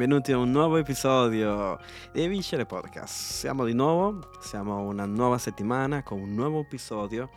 [0.00, 1.78] benvenuti a un nuovo episodio
[2.10, 3.12] di Vincere Podcast.
[3.12, 7.28] Siamo di nuovo, siamo una nuova settimana con un nuovo episodio.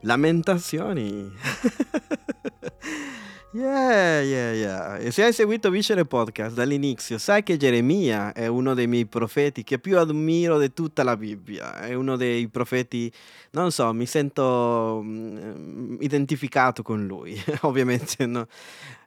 [0.00, 1.28] Lamentazioni.
[3.52, 4.96] yeah, yeah, yeah.
[4.96, 9.62] E se hai seguito Vincere Podcast dall'inizio, sai che Geremia è uno dei miei profeti
[9.62, 11.80] che più ammiro di tutta la Bibbia.
[11.80, 13.12] È uno dei profeti,
[13.50, 17.38] non so, mi sento mm, identificato con lui.
[17.60, 18.46] Ovviamente, no?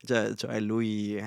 [0.05, 1.20] Cioè, cioè lui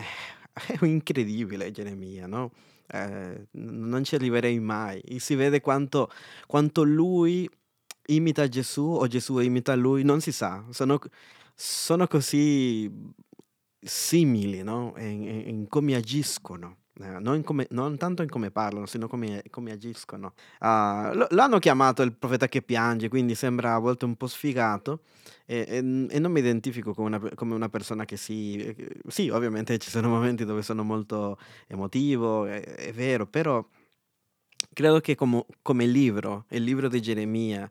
[0.81, 2.53] è incredibile Geremia, no?
[2.89, 5.03] Eh, non ci arriverei mai.
[5.19, 6.11] Si vede quanto,
[6.47, 7.49] quanto lui
[8.07, 10.65] imita Gesù o Gesù imita lui, non si sa.
[10.71, 10.99] Sono,
[11.55, 12.91] sono così
[13.81, 14.95] simili no?
[14.99, 16.79] in, in come agiscono.
[17.03, 20.33] Eh, non, come, non, tanto in come parlano, sino come, come agiscono.
[20.61, 25.01] Uh, l'hanno chiamato il profeta che piange, quindi sembra a volte un po' sfigato
[25.45, 28.75] e, e, e non mi identifico come una, come una, persona che si...
[29.09, 33.63] Sì, ovviamente ci sono momenti dove sono molto emotivo, è, è vero, però
[34.73, 37.69] credo che come, come libro, il libro di Geremia,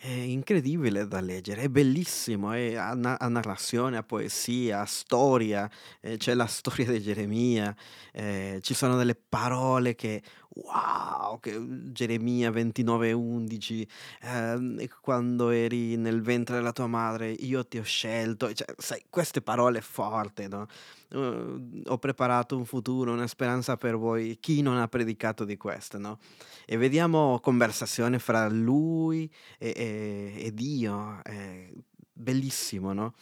[0.00, 5.68] è incredibile da leggere, è bellissimo, è a, a narrazione, a poesia, a storia,
[6.00, 7.74] eh, c'è la storia di Geremia,
[8.12, 13.88] eh, ci sono delle parole che, wow, che Geremia 29:11,
[14.22, 19.42] eh, quando eri nel ventre della tua madre, io ti ho scelto, cioè, sai, queste
[19.42, 20.68] parole forti, no?
[21.10, 25.96] Uh, ho preparato un futuro, una speranza per voi, chi non ha predicato di questo,
[25.98, 26.18] no?
[26.66, 31.70] E vediamo conversazione fra lui e, e e, Dio, è
[32.12, 33.14] bellissimo, no?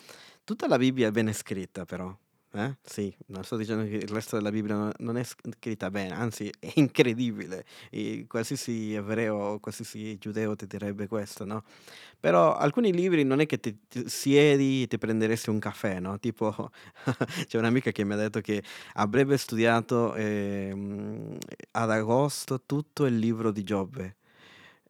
[0.45, 2.17] Tutta la Bibbia è ben scritta però,
[2.57, 2.77] eh?
[2.83, 6.73] Sì, non sto dicendo che il resto della Bibbia non è scritta bene, anzi è
[6.75, 7.65] incredibile.
[7.91, 11.65] E qualsiasi ebreo, qualsiasi giudeo ti direbbe questo, no?
[12.19, 16.19] Però alcuni libri non è che ti, ti siedi e ti prenderesti un caffè, no?
[16.19, 16.71] Tipo,
[17.47, 18.63] c'è un'amica che mi ha detto che
[18.95, 21.39] avrebbe studiato eh,
[21.73, 24.17] ad agosto tutto il libro di Giobbe.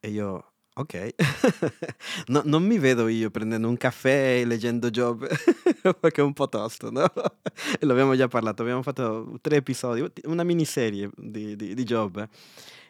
[0.01, 1.15] E io, Ok,
[2.29, 5.27] no, non mi vedo io prendendo un caffè e leggendo Job,
[5.99, 7.11] perché è un po' tosto, no?
[7.81, 12.29] E l'abbiamo già parlato, abbiamo fatto tre episodi, una miniserie di, di, di Job.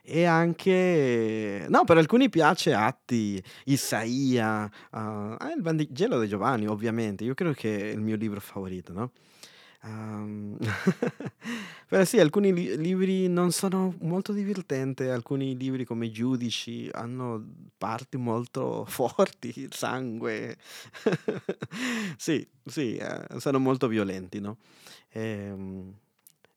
[0.03, 7.23] E anche, no, per alcuni piace Atti, Isaia, uh, il Vangelo di Giovanni, ovviamente.
[7.23, 9.13] Io credo che è il mio libro favorito, no?
[9.83, 10.57] Um,
[11.89, 17.45] però sì, alcuni li- libri non sono molto divertenti, alcuni libri come Giudici hanno
[17.77, 20.57] parti molto forti, sangue.
[22.17, 24.57] sì, sì, eh, sono molto violenti, no?
[25.11, 25.93] Ehm,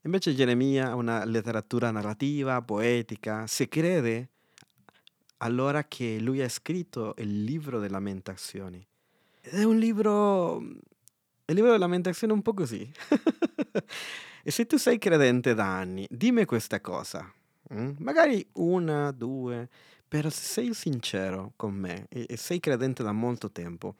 [0.02, 4.28] invece Geremia ha una letteratura narrativa, poetica, si crede
[5.42, 8.84] allora che lui ha scritto il libro delle lamentazioni.
[9.42, 10.62] Ed è un libro
[11.50, 12.88] il libro della lamentazione è un po' così.
[14.42, 17.30] e se tu sei credente da anni, dimmi questa cosa.
[17.74, 17.94] Mm?
[17.98, 19.68] Magari una, due,
[20.06, 23.96] però se sei sincero con me e, e sei credente da molto tempo,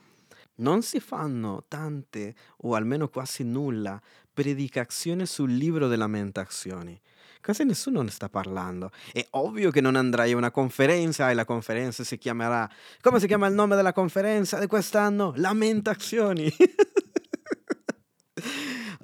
[0.57, 4.01] non si fanno tante o almeno quasi nulla
[4.33, 7.01] predicazioni sul libro delle lamentazioni.
[7.43, 8.91] Quasi nessuno ne sta parlando.
[9.13, 12.69] È ovvio che non andrai a una conferenza e la conferenza si chiamerà...
[13.01, 15.33] Come si chiama il nome della conferenza di quest'anno?
[15.37, 16.53] Lamentazioni.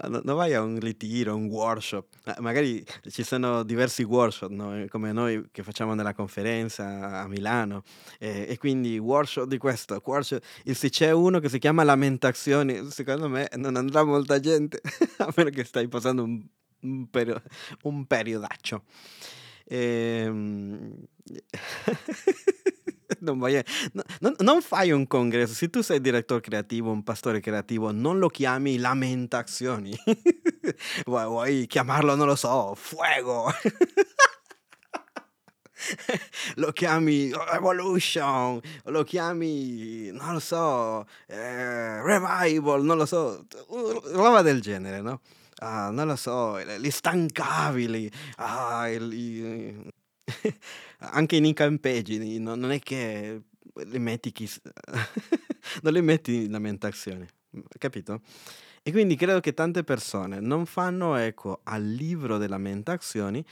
[0.04, 4.84] non vai a un ritiro, un workshop, ah, magari ci sono diversi workshop, no?
[4.88, 7.82] come noi che facciamo nella conferenza a Milano,
[8.18, 12.90] e, e quindi workshop di questo, workshop, e se c'è uno che si chiama Lamentazioni,
[12.90, 14.80] secondo me non andrà molta gente,
[15.18, 16.44] a meno che stai passando un,
[16.80, 17.42] un, perio,
[17.82, 18.82] un periodaccio.
[19.64, 21.06] Ehm...
[23.20, 23.62] non, vai
[23.92, 25.54] no- non- non fai un congresso.
[25.54, 29.96] Se tu sei direttore creativo, un pastore creativo, non lo chiami lamentazioni.
[31.06, 33.50] vuoi, vuoi chiamarlo, non lo so, fuego.
[36.56, 43.46] lo chiami Revolution, lo chiami, non lo so, eh, Revival, non lo so,
[44.12, 45.20] roba del genere, no?
[45.58, 49.92] Ah, non lo so, gli stancabili, ah, il,
[50.98, 53.42] anche in campeggi non non è che
[53.74, 54.60] le metti chis
[55.82, 57.28] non le metti in lamentazione,
[57.78, 58.20] capito?
[58.82, 63.44] E quindi credo che tante persone non fanno eco al libro delle lamentazioni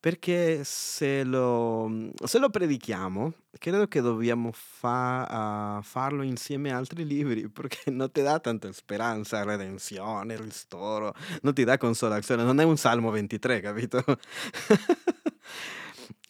[0.00, 7.04] perché se lo se lo predichiamo, credo che dobbiamo fa uhm, farlo insieme a altri
[7.06, 12.64] libri, perché non ti dà tanta speranza, redenzione, ristoro, non ti dà consolazione, non è
[12.64, 14.02] un Salmo 23, capito?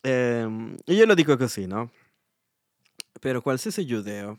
[0.02, 1.90] Ehm, io lo dico così, no?
[3.20, 4.38] Per qualsiasi giudeo,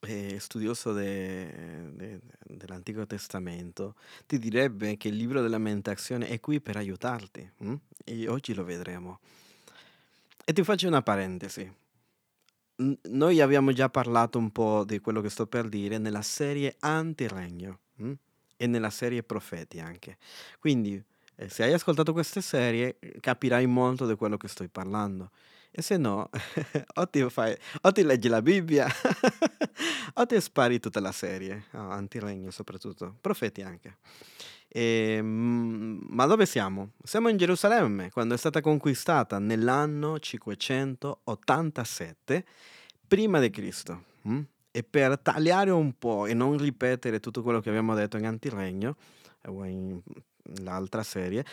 [0.00, 3.96] eh, studioso de- de- dell'Antico Testamento
[4.26, 7.50] ti direbbe che il libro della lamentazione è qui per aiutarti.
[7.64, 7.74] mm?
[8.04, 9.20] E oggi lo vedremo.
[10.44, 11.70] E ti faccio una parentesi.
[12.76, 17.78] Noi abbiamo già parlato un po' di quello che sto per dire nella serie Antiregno
[18.02, 18.12] mm?
[18.56, 20.18] e nella serie Profeti anche.
[20.58, 21.02] Quindi,
[21.48, 25.30] se hai ascoltato queste serie, eh, capirai molto di quello che sto parlando.
[25.76, 26.30] E se no,
[26.94, 28.86] o ti, fai, o ti leggi la Bibbia
[30.14, 33.96] o ti spari tutta la serie, ah, Antiregno soprattutto, Profeti anche.
[34.68, 36.92] E, mm, ma dove siamo?
[37.02, 42.44] Siamo in Gerusalemme, quando è stata conquistata nell'anno 587
[43.08, 44.04] prima di Cristo.
[44.28, 44.40] mm?
[44.70, 48.94] E per tagliare un po' e non ripetere tutto quello che abbiamo detto in Antiregno,
[49.42, 50.00] eh, o in
[50.62, 51.44] l'altra serie,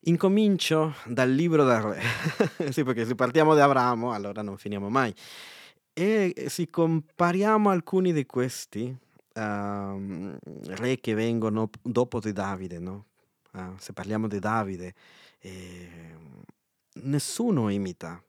[0.00, 2.02] incomincio dal libro del re.
[2.72, 5.14] sì, perché se partiamo da Abramo, allora non finiamo mai.
[5.92, 8.96] E se compariamo alcuni di questi
[9.34, 13.06] ehm, re che vengono dopo di Davide, no?
[13.52, 14.94] Ah, se parliamo di Davide,
[15.40, 16.42] ehm,
[17.02, 18.22] nessuno imita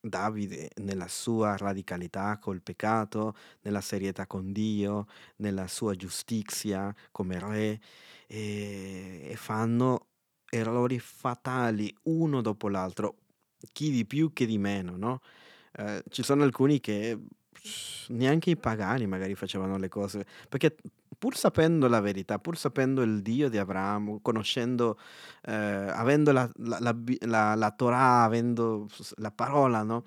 [0.00, 5.06] Davide nella sua radicalità col peccato, nella serietà con Dio,
[5.36, 7.80] nella sua giustizia come re
[8.32, 10.06] e, e fanno
[10.48, 13.16] errori fatali uno dopo l'altro,
[13.72, 15.20] chi di più che di meno, no?
[15.72, 17.18] Eh, ci sono alcuni che
[18.08, 20.76] neanche i pagani magari facevano le cose, perché
[21.18, 24.98] pur sapendo la verità, pur sapendo il Dio di Abramo, conoscendo,
[25.42, 26.78] eh, avendo la, la,
[27.20, 28.86] la, la- Torah, avendo
[29.16, 30.04] la parola, no?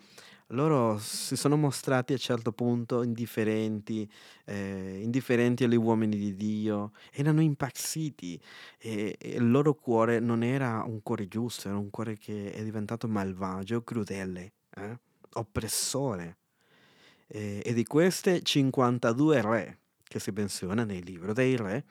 [0.53, 4.09] Loro si sono mostrati a un certo punto indifferenti,
[4.45, 8.39] eh, indifferenti agli uomini di Dio, erano impazziti
[8.77, 12.63] e, e il loro cuore non era un cuore giusto, era un cuore che è
[12.63, 14.99] diventato malvagio, crudele, eh,
[15.33, 16.37] oppressore.
[17.25, 21.83] E, e di queste 52 re che si menziona nel libro dei re,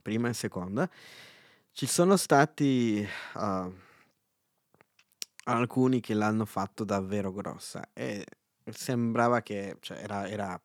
[0.00, 0.88] prima e seconda,
[1.72, 3.70] ci sono stati ah,
[5.44, 8.24] alcuni che l'hanno fatto davvero grossa e
[8.70, 10.60] sembrava che cioè, era, era-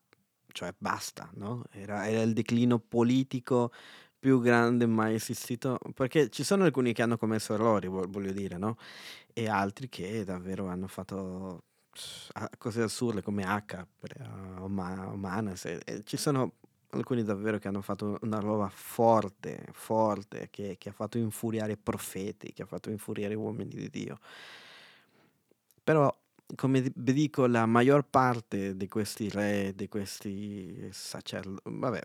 [0.52, 1.64] cioè, basta, no?
[1.72, 3.72] Era, era il declino politico
[4.18, 8.58] più grande mai esistito, perché ci sono alcuni che hanno commesso errori, vo- voglio dire,
[8.58, 8.78] no?
[9.34, 11.64] E altri che davvero hanno fatto
[12.34, 14.12] ah, cose assurde come H, per,
[15.66, 16.54] e- e ci sono
[16.92, 22.52] alcuni davvero che hanno fatto una roba forte, forte, che, che ha fatto infuriare profeti,
[22.54, 24.20] che ha fatto infuriare uomini di Dio.
[25.84, 26.14] Però,
[26.56, 32.02] come vi dico, la maggior parte di questi re, di questi sacerdoti, vabbè,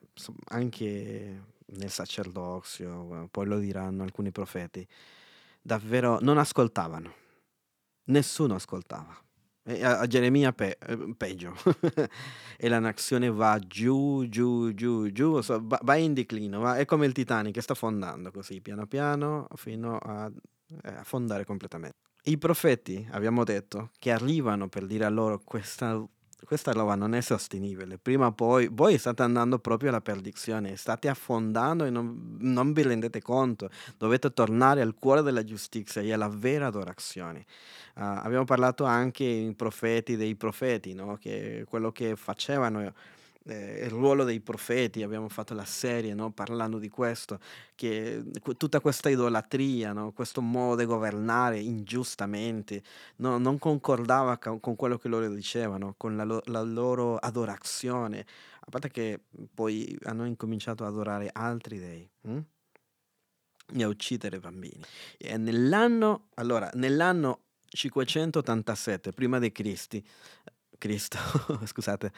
[0.48, 4.86] anche nel sacerdozio, eh, poi lo diranno alcuni profeti,
[5.62, 7.12] davvero non ascoltavano,
[8.04, 9.16] nessuno ascoltava.
[9.66, 11.54] E a, a Geremia pe- eh, peggio,
[12.58, 16.84] e la nazione va giù, giù, giù, giù, so- va, va in declino, va- è
[16.84, 20.30] come il Titanic che sta affondando così, piano piano, fino a
[20.82, 21.96] eh, affondare completamente.
[22.26, 26.02] I profeti, abbiamo detto, che arrivano per dire a loro questa,
[26.44, 31.08] questa roba non è sostenibile, prima o poi voi state andando proprio alla perdizione, state
[31.08, 33.68] affondando e non, non vi rendete conto,
[33.98, 37.44] dovete tornare al cuore della giustizia e alla vera adorazione.
[37.96, 41.18] Ah, abbiamo parlato anche in profeti dei profeti, no?
[41.20, 42.90] che quello che facevano
[43.46, 46.31] eh, il ruolo dei profeti, abbiamo fatto la serie no?
[46.32, 47.39] parlando di questo,
[47.74, 50.13] che que- tutta questa idolatria, no?
[50.13, 52.82] questo modo di governare ingiustamente,
[53.17, 53.39] no?
[53.39, 58.27] non concordava con quello che loro dicevano, con la, lo- la loro adorazione,
[58.60, 59.20] a parte che
[59.53, 62.10] poi hanno incominciato ad adorare altri dei.
[62.22, 62.39] hm?
[63.72, 64.82] e a uccidere bambini.
[65.17, 67.41] E nell'anno, allora, nell'anno
[67.74, 70.05] 587 prima di Cristi,
[70.78, 71.19] Cristo,
[71.64, 72.12] scusate,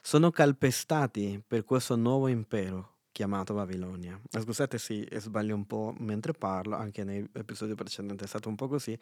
[0.00, 4.18] sono calpestati per questo nuovo impero chiamato Babilonia.
[4.30, 8.66] Eh, Scusate se sbaglio un po' mentre parlo, anche nell'episodio precedente è stato un po'
[8.66, 8.98] così,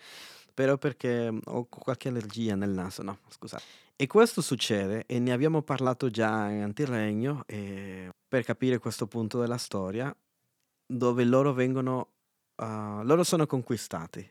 [0.52, 3.62] però perché ho qualche allergia nel naso, no, scusate.
[3.96, 9.38] E questo succede, e ne abbiamo parlato già in Antiregno, e per capire questo punto
[9.38, 10.14] della storia,
[10.86, 12.08] dove loro vengono,
[12.56, 14.28] ah, loro sono conquistati.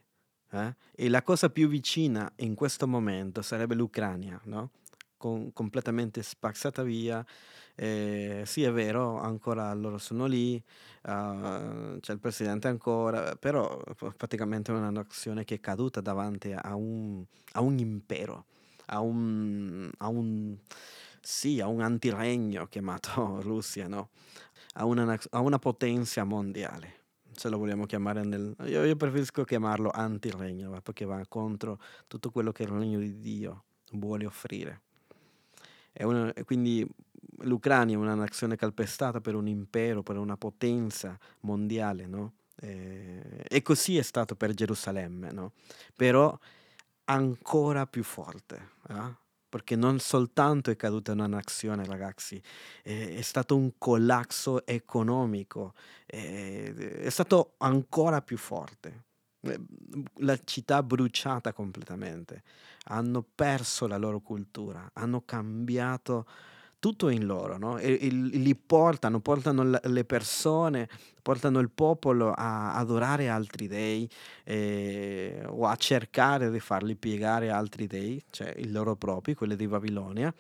[0.52, 0.76] Eh?
[0.96, 4.72] E la cosa più vicina in questo momento sarebbe l'Ucraina, no?
[5.18, 7.26] Con- completamente spazzata via.
[7.76, 10.62] Eh, sì, è vero, ancora loro sono lì,
[11.04, 13.82] ah, c'è il presidente ancora, però
[14.18, 18.46] praticamente è una nazione che è caduta davanti a un, a un impero,
[18.88, 20.58] a un, a un,
[21.22, 24.10] sì, a un antiregno chiamato Russia, no?
[24.74, 26.99] a una, a una potenza mondiale,
[27.40, 28.54] se lo vogliamo chiamare nel...
[28.66, 33.64] Io, io preferisco chiamarlo antiregno, perché va contro tutto quello che il regno di Dio
[33.94, 34.82] vuole offrire.
[36.02, 36.86] Una- quindi
[37.44, 42.34] l'Ucraina è una nazione calpestata per un impero, per una potenza mondiale, no?
[42.62, 45.54] Eh, e così è stato per Gerusalemme, no?
[45.96, 46.38] Però
[47.06, 49.28] ancora più forte, eh?
[49.50, 52.42] Perché non soltanto è caduta una nazione, ragazzi,
[52.84, 55.74] è, stato un collasso economico,
[56.06, 59.06] è, è stato ancora più forte.
[59.42, 59.60] Eh,
[60.18, 62.44] la città bruciata completamente,
[62.86, 66.28] hanno perso la loro cultura, hanno cambiato
[66.80, 67.78] tutto in loro, no?
[67.78, 70.90] E, e li portano, portano le persone,
[71.22, 74.10] portano il popolo a adorare altri dei
[74.46, 79.68] eh, o a cercare di farli piegare altri dei, cioè i loro propri, quelli di
[79.68, 80.34] Babilonia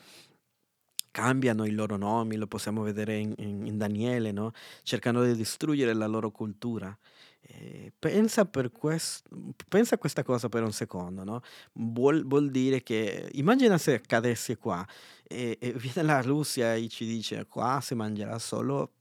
[1.11, 4.53] cambiano i loro nomi, lo possiamo vedere in, in, in Daniele, no?
[4.83, 6.95] cercano di distruggere la loro cultura.
[7.41, 9.27] Eh, pensa, per quest-
[9.67, 11.41] pensa a questa cosa per un secondo, no?
[11.73, 14.85] Vuol, vuol dire che immagina se accadesse qua
[15.23, 18.93] e, e viene la Russia e ci dice qua si mangerà solo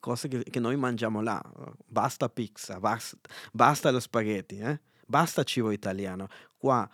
[0.00, 1.42] cose che, che noi mangiamo là,
[1.86, 3.18] basta pizza, basta,
[3.52, 4.80] basta lo spaghetti, eh?
[5.06, 6.28] basta cibo italiano.
[6.56, 6.88] Qua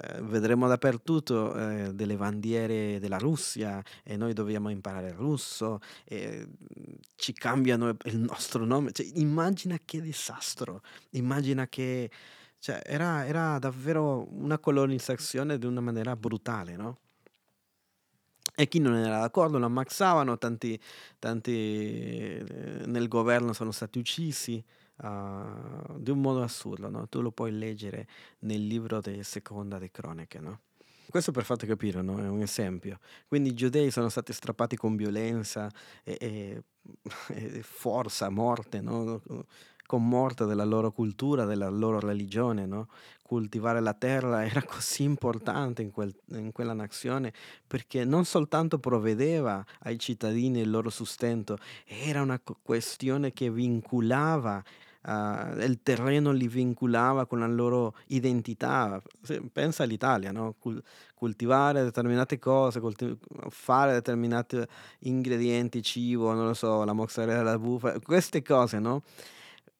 [0.00, 6.46] eh, vedremo dappertutto eh, delle bandiere della Russia e noi dobbiamo imparare il russo e
[7.14, 8.92] ci cambiano il nostro nome.
[8.92, 12.10] Cioè, immagina che disastro, immagina che
[12.58, 16.98] cioè, era, era davvero una colonizzazione di una maniera brutale, no?
[18.56, 20.80] E chi non era d'accordo lo ammazzavano, tanti,
[21.18, 24.64] tanti eh, nel governo sono stati uccisi
[24.96, 27.08] uh, di un modo assurdo, no?
[27.08, 28.06] tu lo puoi leggere
[28.40, 30.40] nel libro di Seconda de Cronache.
[30.40, 30.60] No?
[31.08, 32.18] Questo per farti capire, no?
[32.18, 32.98] è un esempio.
[33.28, 35.70] Quindi i giudei sono stati strappati con violenza
[36.02, 36.62] e, e,
[37.28, 39.20] e forza, morte, no?
[39.98, 42.66] morte della loro cultura, della loro religione.
[42.66, 42.88] No?
[43.22, 47.32] Coltivare la terra era così importante in, quel, in, quella nazione
[47.66, 54.62] perché non soltanto provvedeva ai cittadini il loro sustento, era una questione che vinculava
[55.04, 59.02] uh, il terreno li vinculava con la loro identità.
[59.52, 60.56] Pensa all'Italia, no?
[61.14, 63.18] coltivare determinate cose, coltiv-
[63.48, 64.62] fare determinati
[65.00, 69.02] ingredienti, cibo, non lo so, la mozzarella, la bufala, queste cose, no?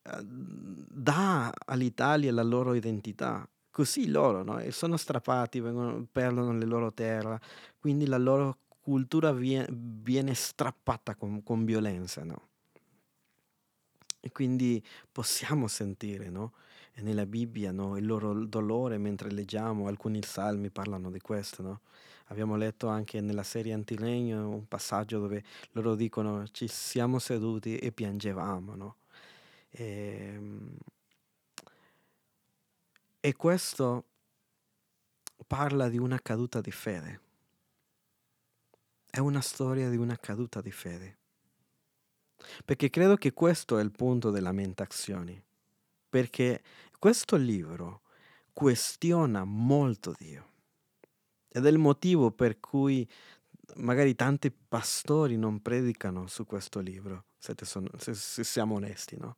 [0.07, 3.49] dà all'Italia la loro identità.
[3.71, 4.63] Così loro no?
[4.71, 7.41] sono strappati, vengono, perdono le loro terre,
[7.79, 12.23] quindi la loro cultura viene, viene strappata con, con violenza.
[12.23, 12.49] No?
[14.25, 16.55] E quindi possiamo sentire, no?
[16.95, 17.99] E nella Bibbia, no?
[17.99, 21.81] Il loro dolore mentre leggiamo, alcuni salmi parlano di questo, no?
[22.29, 27.93] Abbiamo letto anche nella serie Antilegno un passaggio dove loro dicono ci siamo seduti e
[27.93, 28.97] piangevamo, no?
[29.69, 30.77] E, ehm,
[33.21, 34.05] e questo
[35.47, 37.21] parla di una caduta di fede.
[39.11, 41.24] È una storia di una caduta di fede.
[42.65, 45.43] Perché credo che questo è il punto delle lamentazioni.
[46.09, 46.63] Perché
[46.99, 48.03] questo libro
[48.53, 50.53] questiona molto Dio.
[51.49, 53.09] Ed è il motivo per cui
[53.77, 59.37] magari tanti pastori non predicano su questo libro, se, sono, se, se siamo onesti, no?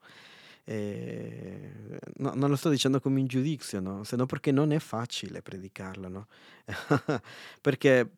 [0.68, 1.70] E,
[2.16, 4.02] no, non lo sto dicendo come in giudizio, no?
[4.02, 6.26] se no perché non è facile predicarlo, no?
[7.60, 8.10] perché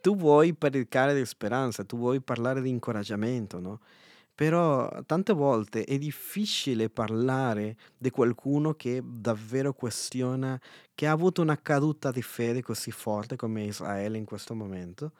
[0.00, 3.80] tu vuoi predicare di speranza, tu vuoi parlare di incoraggiamento, no?
[4.34, 10.58] Però tante volte è difficile parlare di qualcuno che davvero questiona,
[10.94, 15.12] che ha avuto una caduta di fede così forte come Israele in questo momento.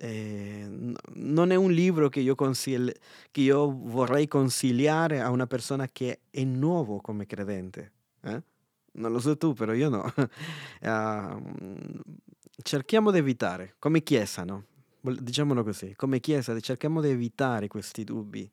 [0.00, 2.94] Eh, non è un libro che io, consigli-
[3.32, 7.92] che io vorrei consigliare a una persona che è nuovo come credente.
[8.22, 8.42] eh?
[8.92, 10.12] Non lo so tu, però io no.
[10.82, 11.38] Ah,
[12.62, 14.64] cerchiamo di evitare, come Chiesa, no?
[15.00, 18.50] diciamolo così, come Chiesa cerchiamo di evitare questi dubbi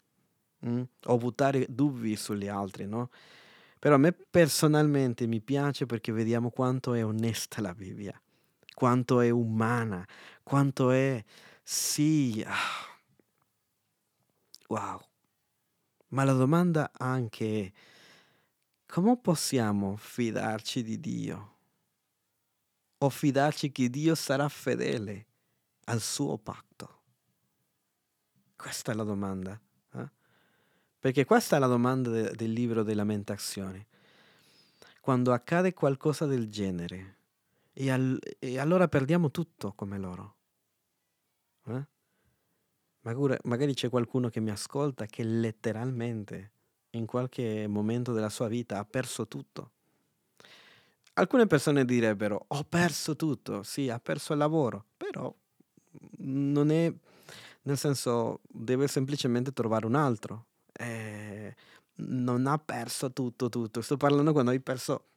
[0.66, 0.82] mm?
[1.06, 3.10] o buttare dubbi sugli altri, no?
[3.80, 8.20] Però a me personalmente mi piace perché vediamo quanto è onesta la Bibbia,
[8.76, 10.08] quanto è umana,
[10.44, 11.24] quanto è,
[11.64, 13.00] sì, ah,
[14.68, 15.02] wow.
[16.10, 17.72] Ma la domanda anche è,
[18.86, 21.54] come possiamo fidarci di Dio?
[23.00, 25.26] O fidarci che Dio sarà fedele?
[25.86, 27.02] al suo patto?
[28.56, 29.60] Questa è la domanda.
[29.94, 30.10] Eh?
[31.00, 33.86] Perché questa è la domanda de- del libro delle lamentazioni.
[35.02, 37.15] Quando accade qualcosa del genere
[37.78, 40.36] e, al- e allora perdiamo tutto come loro.
[41.68, 41.86] Eh?
[43.02, 46.52] Magari, magari c'è qualcuno che mi ascolta che letteralmente
[46.92, 49.72] in qualche momento della sua vita ha perso tutto.
[51.18, 55.34] Alcune persone direbbero ho perso tutto, sì, ha perso il lavoro, però
[56.20, 56.92] non è,
[57.64, 60.46] nel senso deve semplicemente trovare un altro.
[60.72, 61.56] Eh,
[61.98, 63.82] non ha perso tutto, tutto.
[63.82, 65.15] Sto parlando quando hai perso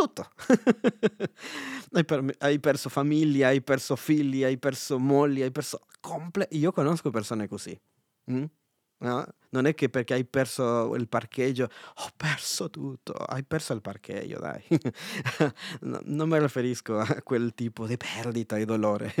[0.00, 0.30] tutto.
[1.92, 5.80] hai, per, hai, perso famiglia, hai perso figli, hai perso mogli, hai perso...
[6.00, 7.78] Comple- Io conosco persone così.
[8.30, 8.44] Mm?
[8.98, 9.26] No?
[9.50, 14.38] Non è che perché hai perso il parcheggio, ho perso tutto, hai perso il parcheggio,
[14.38, 14.62] dai.
[15.80, 19.12] no, non mi riferisco a quel tipo di perdita e dolore.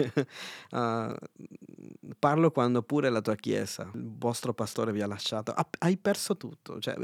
[0.70, 1.12] uh,
[2.18, 6.78] parlo quando pure la tua chiesa, il vostro pastore vi ha lasciato, hai perso tutto,
[6.78, 6.96] cioè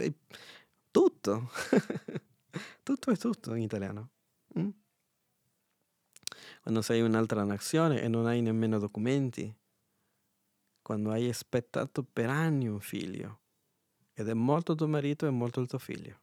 [0.91, 1.51] tutto.
[2.83, 4.11] Tutto è tutto in italiano.
[4.59, 4.69] Mm?
[6.63, 9.55] Quando sei un'altra nazione e non hai nemmeno documenti,
[10.83, 13.41] quando hai aspettato per anni un figlio
[14.13, 16.21] ed è molto tuo marito e molto il tuo figlio.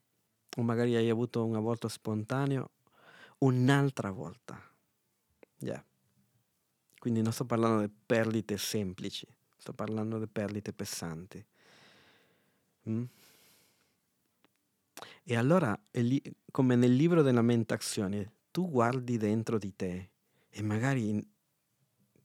[0.57, 2.71] O magari hai avuto un aborto spontaneo
[3.39, 4.61] un'altra volta.
[5.59, 5.83] Yeah.
[6.97, 9.27] Quindi non sto parlando di perdite semplici,
[9.57, 11.45] sto parlando di perdite pesanti.
[12.89, 13.03] Mm?
[15.25, 15.77] E allora,
[16.51, 20.11] come nel libro delle lamentazioni, tu guardi dentro di te
[20.49, 21.25] e magari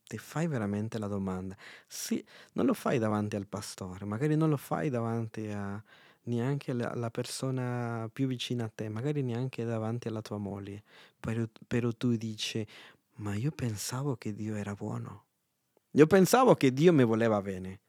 [0.08, 1.56] ti fai veramente la domanda.
[1.86, 2.24] Sì,
[2.54, 5.82] non lo fai davanti al pastore, magari non lo fai davanti a
[6.24, 10.82] neanche alla persona più vicina a te, magari neanche davanti alla tua moglie,
[11.20, 12.66] però, però tu dici,
[13.16, 15.24] ma io pensavo che Dio era buono.
[15.92, 17.80] Io pensavo che Dio mi voleva bene.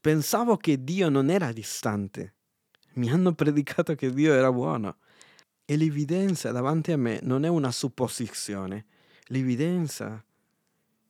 [0.00, 2.34] Pensavo che Dio non era distante.
[2.94, 4.96] Mi hanno predicato che Dio era buono.
[5.64, 8.86] E l'evidenza davanti a me non è una supposizione.
[9.28, 10.22] L'evidenza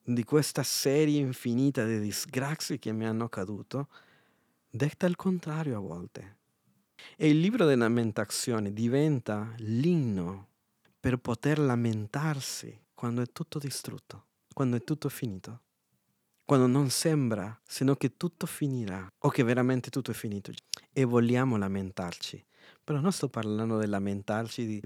[0.03, 3.89] di questa serie infinita di disgrazie che mi hanno caduto,
[4.69, 6.37] detta il contrario a volte.
[7.17, 10.47] E il libro delle lamentazioni diventa l'inno
[10.99, 15.61] per poter lamentarsi quando è tutto distrutto, quando è tutto finito,
[16.45, 20.51] quando non sembra se no che tutto finirà o che veramente tutto è finito
[20.93, 22.45] e vogliamo lamentarci
[22.85, 24.81] però non sto parlando di lamentarci di,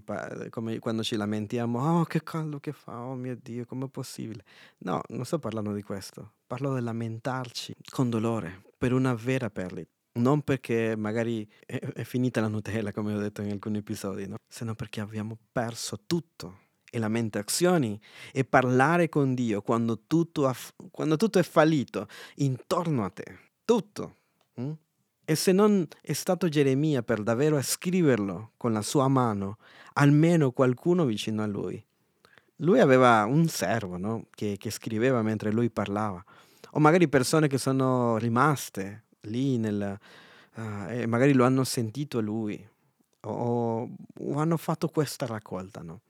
[0.49, 4.45] come quando ci lamentiamo, oh che caldo che fa, oh mio Dio, com'è possibile?
[4.79, 9.89] No, non sto parlando di questo, parlo di lamentarci con dolore per una vera perdita.
[10.13, 14.38] Non perché magari è, è finita la Nutella, come ho detto in alcuni episodi, no?
[14.47, 17.99] se no perché abbiamo perso tutto e lamentazioni
[18.32, 20.56] e parlare con Dio quando tutto, ha,
[20.91, 23.38] quando tutto è fallito intorno a te.
[23.65, 24.15] Tutto.
[24.60, 24.71] Mm?
[25.25, 29.58] E se non è stato Geremia per davvero scriverlo con la sua mano,
[29.93, 31.84] almeno qualcuno vicino a lui.
[32.62, 34.25] Lui aveva un servo no?
[34.32, 36.23] che, che, scriveva mentre lui parlava,
[36.71, 39.97] o magari persone che sono rimaste lì nel,
[40.56, 42.67] uh, e magari lo hanno sentito lui,
[43.21, 45.82] o, o hanno fatto questa raccolta.
[45.82, 46.02] No?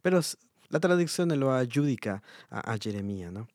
[0.00, 0.20] Però
[0.68, 3.30] la tradizione lo aggiudica a, a Geremia.
[3.30, 3.46] No?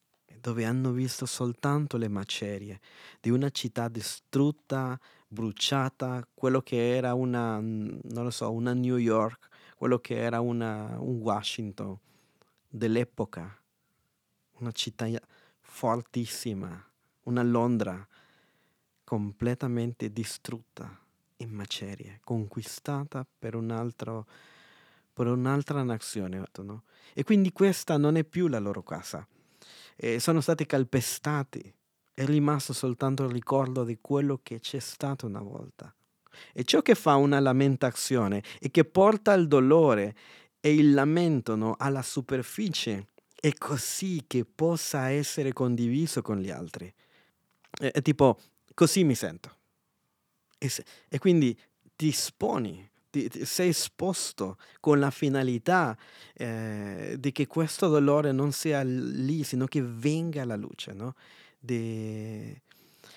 [0.46, 2.78] dove hanno visto soltanto le macerie
[3.20, 9.48] di una città distrutta, bruciata, quello che era una, non lo so, una New York,
[9.76, 11.98] quello che era una, un Washington
[12.68, 13.60] dell'epoca,
[14.58, 15.08] una città
[15.58, 16.80] fortissima,
[17.24, 18.06] una Londra
[19.02, 20.96] completamente distrutta
[21.38, 24.26] in macerie, conquistata per, un altro,
[25.16, 26.42] per un'altra nazione.
[26.58, 26.82] No?
[27.14, 29.26] E quindi questa non è più la loro casa
[29.96, 31.74] eh, sono stati calpestati.
[32.12, 35.94] È rimasto soltanto il ricordo di quello che c'è stato una volta.
[36.52, 40.14] E ciò che fa una lamentazione e che porta il dolore
[40.60, 46.92] e il lamento no, alla superficie è così che possa essere condiviso con gli altri.
[47.70, 48.38] È tipo,
[48.74, 49.54] così mi sento.
[50.58, 51.58] E, se, e quindi
[51.94, 55.96] ti esponi ti, ti sei esposto con la finalità
[56.34, 61.14] eh, di che questo dolore non sia lì, sino che venga alla luce, no?
[61.58, 62.62] De,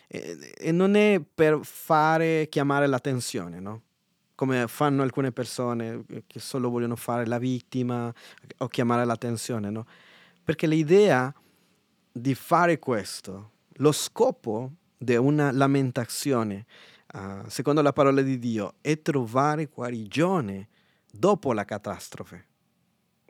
[0.08, 3.82] e, e, non è per fare chiamare l'attenzione, no?
[4.36, 8.12] Come fanno alcune persone eh, che solo vogliono fare la vittima
[8.58, 9.86] o chiamare l'attenzione, no?
[10.44, 11.34] Perché l'idea
[12.12, 16.66] di fare questo, lo scopo di una lamentazione
[17.14, 20.68] uh, secondo la parola di Dio, è trovare guarigione
[21.12, 22.48] dopo la catastrofe.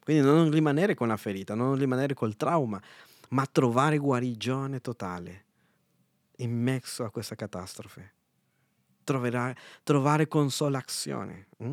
[0.03, 2.81] Quindi non rimanere con la ferita, non rimanere col trauma,
[3.29, 5.45] ma trovare guarigione totale
[6.37, 8.13] in mezzo a questa catastrofe.
[9.03, 11.47] Troverà, trovare consolazione.
[11.57, 11.71] Hm?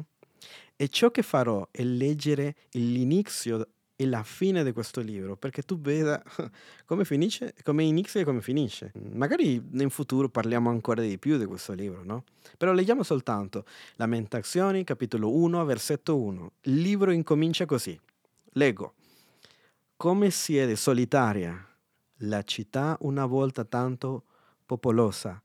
[0.77, 5.81] E ciò che farò è leggere l'inizio e la fine di questo libro, perché tu
[5.81, 6.23] veda
[6.85, 8.93] come finisce, come inizia e come finisce.
[9.13, 12.25] Magari in futuro parliamo ancora di più di questo libro, no?
[12.59, 13.65] Però leggiamo soltanto
[13.97, 16.53] Lamentazioni, capitolo 1, versetto 1.
[16.63, 17.99] Il libro incomincia così.
[18.53, 18.95] Leggo.
[19.97, 21.67] Come siede solitaria
[22.21, 24.25] la città una volta tanto
[24.67, 25.43] popolosa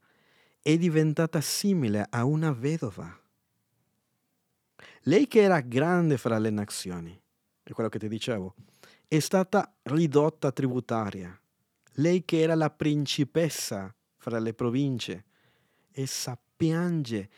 [0.60, 3.18] è diventata simile a una vedova.
[5.04, 7.21] Lei che era grande fra le nazioni,
[7.62, 8.54] è quello che ti dicevo,
[9.06, 11.38] è stata ridotta tributaria.
[11.96, 15.24] Lei che era la principessa fra le province,
[15.92, 17.28] essa piange,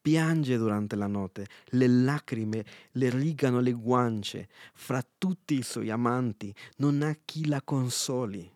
[0.00, 6.54] piange durante la notte, le lacrime le rigano le guance, fra tutti i suoi amanti
[6.76, 8.50] non ha chi la consoli.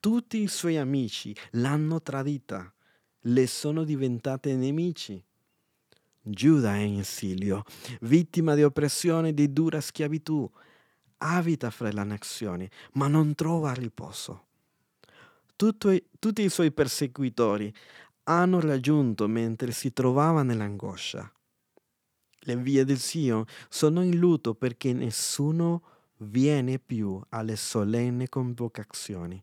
[0.00, 2.72] Tutti i suoi amici l'hanno tradita,
[3.22, 5.22] le sono diventate nemici.
[6.20, 7.64] Giuda è in esilio,
[8.00, 10.50] vittima di oppressione e di dura schiavitù,
[11.18, 14.46] abita fra le nazioni, ma non trova riposo.
[15.56, 17.74] Tutto, tutti i suoi perseguitori
[18.24, 21.32] hanno raggiunto mentre si trovava nell'angoscia.
[22.40, 25.82] Le vie del Sion sono in lutto perché nessuno
[26.18, 29.42] viene più alle solenni convocazioni.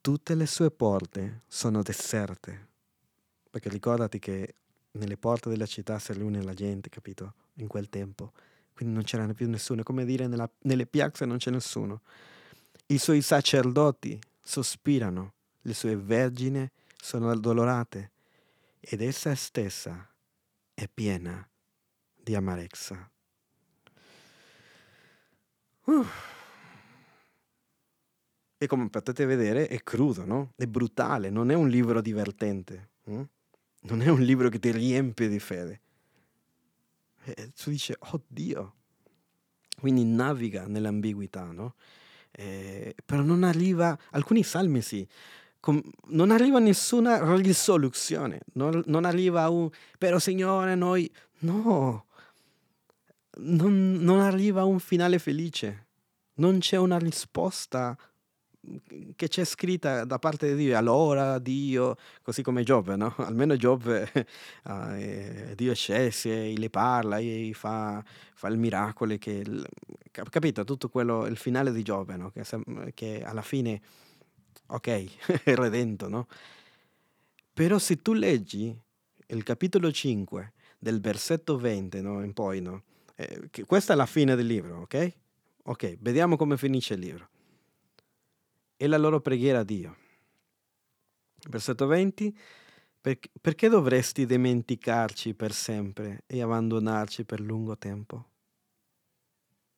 [0.00, 2.68] Tutte le sue porte sono deserte.
[3.50, 4.54] Perché ricordati che
[4.96, 7.34] nelle porte della città si riune la gente, capito?
[7.54, 8.32] In quel tempo.
[8.74, 9.80] Quindi non c'era più nessuno.
[9.80, 12.02] È come dire nella, nelle piazze non c'è nessuno.
[12.86, 15.32] I suoi sacerdoti sospirano,
[15.62, 18.10] le sue vergini sono addolorate
[18.80, 20.08] ed essa stessa
[20.74, 21.48] è piena
[22.14, 23.10] di amarezza.
[25.84, 26.04] Uh.
[28.58, 30.52] E come potete vedere è crudo, no?
[30.56, 33.22] È brutale, non è un libro divertente, hm?
[33.88, 35.80] Non è un libro che ti riempie di fede.
[37.24, 38.74] E tu dici, oddio.
[39.78, 41.74] Quindi naviga nell'ambiguità, no?
[42.32, 45.06] Eh, però non arriva, alcuni salmi sì,
[45.60, 52.06] com, non arriva nessuna risoluzione, non, non arriva un, però Signore noi, no,
[53.38, 55.86] non, non arriva un finale felice,
[56.34, 57.96] non c'è una risposta
[59.14, 63.14] che c'è scritta da parte di Dio, allora Dio, così come Giobbe, no?
[63.18, 64.10] Almeno Giobbe,
[64.66, 67.18] eh, Dio scelse, le parla,
[67.52, 68.02] fa,
[68.34, 69.44] fa il miracolo, che,
[70.10, 70.64] capito?
[70.64, 72.30] Tutto quello, il finale di Giobbe, no?
[72.30, 72.44] Che,
[72.94, 73.80] che alla fine,
[74.66, 74.86] ok,
[75.44, 76.26] è redento, no?
[77.52, 78.76] Però se tu leggi
[79.28, 82.22] il capitolo 5 del versetto 20 no?
[82.22, 82.82] in poi, no?
[83.14, 85.12] Eh, questa è la fine del libro, ok?
[85.68, 87.28] Ok, vediamo come finisce il libro
[88.76, 89.96] e la loro preghiera a Dio.
[91.48, 92.36] Versetto 20.
[93.40, 98.30] perché dovresti dimenticarci per sempre e abbandonarci per lungo tempo?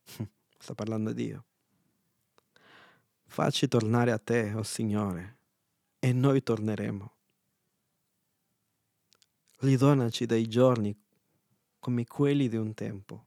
[0.58, 1.44] Sta parlando Dio.
[3.26, 5.36] Facci tornare a te, o oh Signore,
[5.98, 7.12] e noi torneremo.
[9.58, 10.96] Ridonaci dai giorni
[11.78, 13.26] come quelli di un tempo.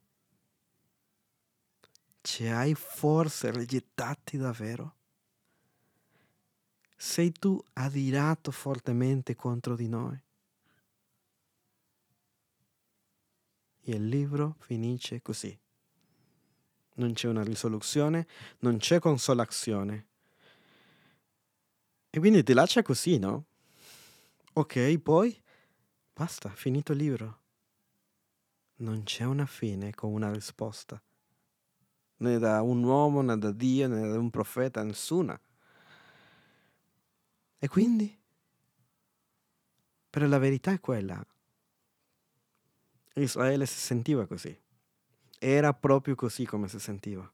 [2.21, 4.95] Ci hai forse rigettati davvero?
[7.01, 10.21] Sei tu adirato fortemente contro di noi.
[13.81, 15.59] E il libro finisce così.
[16.97, 18.27] Non c'è una risoluzione,
[18.59, 20.09] non c'è consolazione.
[22.11, 23.45] E quindi ti lascia così, no?
[24.53, 25.35] Ok, poi
[26.13, 27.39] basta, finito il libro.
[28.75, 31.01] Non c'è una fine con una risposta.
[32.17, 35.41] Né da un uomo, né da Dio, né da un profeta, nessuna.
[37.63, 38.19] E quindi?
[40.09, 41.23] Però la verità è quella.
[43.13, 44.59] Israele si sentiva così.
[45.37, 47.31] Era proprio così come si sentiva.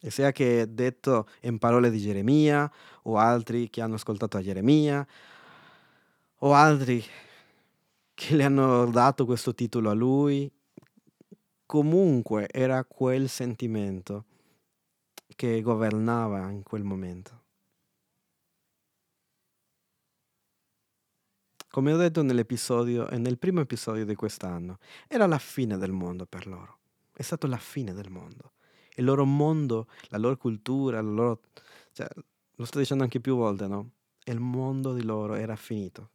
[0.00, 5.06] E sia che detto in parole di Geremia, o altri che hanno ascoltato a Geremia,
[6.36, 7.04] o altri
[8.14, 10.50] che le hanno dato questo titolo a lui,
[11.66, 14.24] comunque era quel sentimento
[15.36, 17.47] che governava in quel momento.
[21.70, 26.46] Come ho detto nell'episodio, nel primo episodio di quest'anno, era la fine del mondo per
[26.46, 26.78] loro.
[27.12, 28.52] È stato la fine del mondo.
[28.94, 31.40] Il loro mondo, la loro cultura, la loro,
[31.92, 32.08] cioè,
[32.54, 33.90] lo sto dicendo anche più volte, no?
[34.24, 36.10] Il mondo di loro era finito.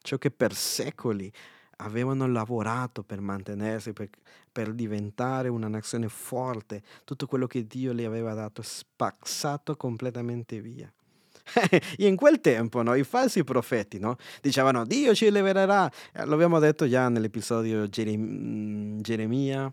[0.00, 1.30] Ciò che per secoli
[1.76, 4.08] avevano lavorato per mantenersi, per,
[4.50, 10.92] per, diventare una nazione forte, tutto quello che Dio gli aveva dato, spazzato completamente via.
[11.98, 15.90] in quel tempo no, i falsi profeti no, dicevano Dio ci libererà.
[16.12, 19.72] Eh, lo abbiamo detto già nell'episodio Gerem- mm, Geremia,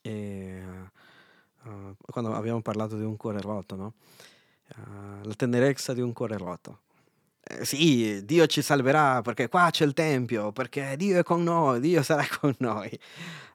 [0.00, 0.62] e,
[1.64, 3.94] uh, quando abbiamo parlato di un cuore rotto, no?
[4.76, 6.80] uh, la tenerezza di un cuore rotto.
[7.62, 12.02] Sì, Dio ci salverà perché qua c'è il Tempio, perché Dio è con noi, Dio
[12.02, 12.90] sarà con noi.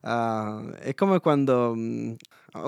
[0.01, 2.13] Uh, è come quando mh, mm,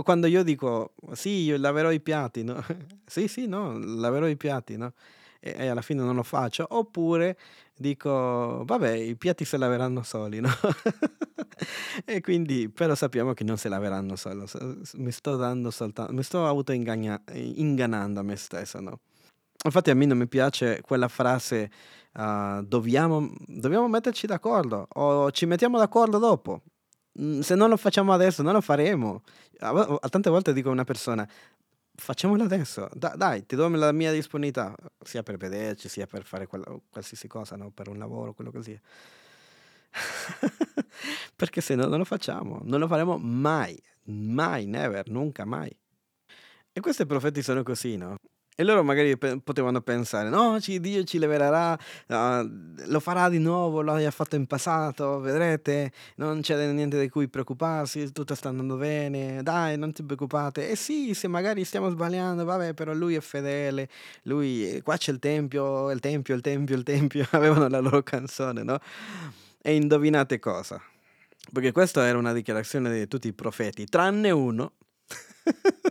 [0.04, 2.64] Quando io dico sì, io laverò i piatti, no?
[3.06, 4.94] sì, sì, no, laverò i piatti, no?
[5.40, 6.66] E, e, alla fine non lo faccio.
[6.70, 7.38] Oppure
[7.76, 10.50] dico, vabbè, i piatti si laveranno soli, no?
[12.04, 14.44] e quindi, però sappiamo che non si laveranno soli.
[14.96, 19.00] Mi sto dando soltanto, mi sto auto-ingannando a me stesso, no?
[19.66, 21.72] Infatti a me non mi piace quella frase
[22.14, 26.62] uh, dobbiamo, dobbiamo metterci d'accordo o ci mettiamo d'accordo dopo.
[27.20, 29.24] Mm, se non lo facciamo adesso, non lo faremo.
[29.60, 29.70] A,
[30.02, 31.28] a tante volte dico a una persona,
[31.96, 36.48] facciamolo adesso, da, dai, ti do la mia disponibilità, sia per vederci, sia per fare
[36.48, 37.72] quella, qualsiasi cosa, no?
[37.72, 38.80] per un lavoro, quello così.
[41.36, 45.76] Perché se no non lo facciamo, non lo faremo mai, mai, never, nunca mai.
[46.74, 48.18] E questi profeti sono così, no?
[48.58, 52.50] E loro magari pe- potevano pensare, no, Dio ci libererà, uh,
[52.86, 57.28] lo farà di nuovo, lo ha fatto in passato, vedrete, non c'è niente di cui
[57.28, 60.70] preoccuparsi, tutto sta andando bene, dai, non ti preoccupate.
[60.70, 63.90] E sì, se magari stiamo sbagliando, vabbè, però lui è fedele,
[64.24, 68.64] lui, qua c'è il tempio, il tempio, il tempio, il tempio, avevano la loro canzone,
[68.64, 68.80] no?
[69.62, 70.82] E indovinate cosa?
[71.52, 74.72] Perché questa era una dichiarazione di tutti i profeti, tranne uno.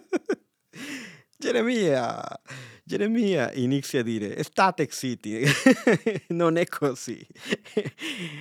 [1.44, 2.22] Geremia,
[2.82, 5.42] Geremia inizia a dire, state zitti,
[6.28, 7.24] non è così.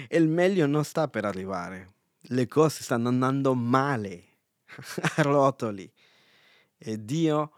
[0.08, 1.96] Il meglio non sta per arrivare.
[2.28, 4.24] Le cose stanno andando male,
[5.18, 5.92] a rotoli.
[6.78, 7.52] E Dio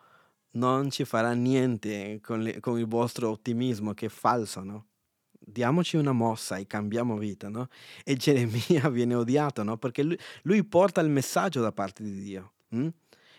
[0.53, 4.87] non ci farà niente con, le, con il vostro ottimismo che è falso, no?
[5.29, 7.67] Diamoci una mossa e cambiamo vita, no?
[8.03, 9.77] E Geremia viene odiato, no?
[9.77, 12.53] Perché lui, lui porta il messaggio da parte di Dio.
[12.69, 12.87] Hm?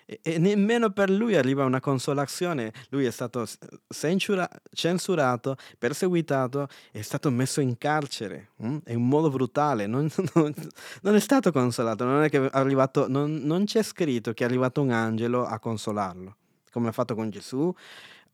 [0.07, 2.73] E, nemmeno per lui arriva una consolazione.
[2.91, 3.45] Lui è stato
[3.89, 8.79] censura, censurato, perseguitato, è stato messo in carcere hm?
[8.87, 9.87] in un modo brutale.
[9.87, 10.55] Non, non,
[11.03, 14.47] non, è stato consolato, non, è che è arrivato, non, non c'è scritto che è
[14.47, 16.37] arrivato un angelo a consolarlo,
[16.71, 17.75] come ha fatto con Gesù,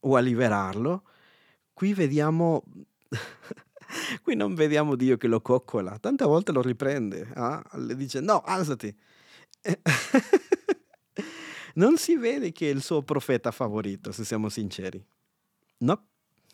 [0.00, 1.04] o a liberarlo.
[1.72, 2.62] Qui vediamo
[4.22, 7.62] Qui non vediamo Dio che lo coccola, tante volte lo riprende, ah?
[7.74, 8.94] le dice no, alzati.
[11.74, 15.02] non si vede che è il suo profeta favorito, se siamo sinceri.
[15.78, 16.06] No.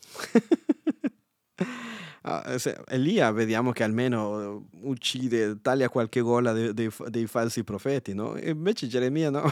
[2.21, 8.37] ah, Elia vediamo che almeno uccide, taglia qualche gola dei, dei, dei falsi profeti, no?
[8.37, 9.43] Invece Geremia no.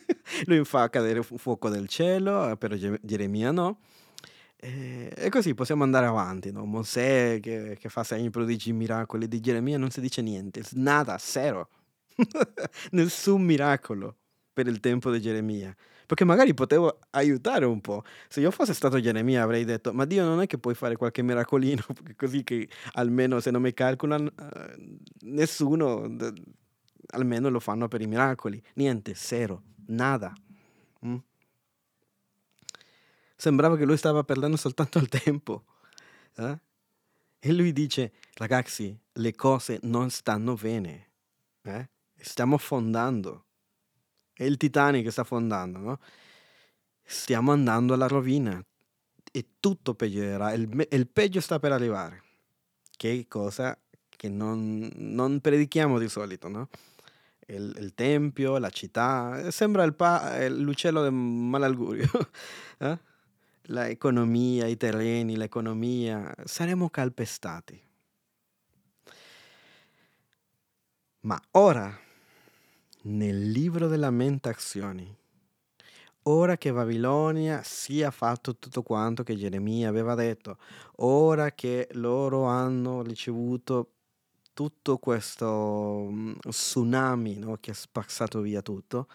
[0.46, 3.80] Lui fa cadere fuoco del cielo, però Geremia no.
[4.58, 6.64] E così possiamo andare avanti, no?
[6.64, 11.68] Mosè che, che fa segni, prodigi, miracoli, di Geremia non si dice niente, nada, zero.
[12.92, 14.16] Nessun miracolo
[14.56, 15.76] per il tempo di Geremia.
[16.06, 18.02] Perché magari potevo aiutare un po'.
[18.26, 21.20] Se io fossi stato Geremia avrei detto, ma Dio non è che puoi fare qualche
[21.20, 21.84] miracolino,
[22.16, 26.10] così che almeno se non mi calcolano uh, nessuno,
[27.08, 28.62] almeno lo fanno per i miracoli.
[28.76, 30.32] Niente, zero, nada.
[31.04, 31.16] Mm?
[33.36, 35.64] Sembrava che lui stava perdendo soltanto il tempo.
[36.36, 36.58] Eh?
[37.40, 41.08] E lui dice, ragazzi, le cose non stanno bene.
[41.60, 41.88] Eh?
[42.16, 43.45] Stiamo affondando
[44.36, 45.98] è il Titanic che sta affondando, no?
[47.02, 48.62] Stiamo andando alla rovina
[49.32, 52.22] e tutto peggiorerà, il, il peggio sta per arrivare,
[52.96, 56.68] che cosa che non, non predichiamo di solito, no?
[57.46, 62.10] Il, il, tempio, la città, sembra pa- l'uccello del malaugurio.
[62.78, 62.98] eh?
[63.68, 67.80] L'economia, i terreni, l'economia, saremo calpestati.
[71.20, 72.04] Ma ora
[73.06, 75.14] nel libro delle lamentazioni.
[76.28, 80.58] Ora che Babilonia sia fatto tutto quanto che Geremia aveva detto,
[80.96, 83.90] ora che loro hanno ricevuto
[84.52, 89.06] tutto questo mm, tsunami no, che ha spazzato via tutto,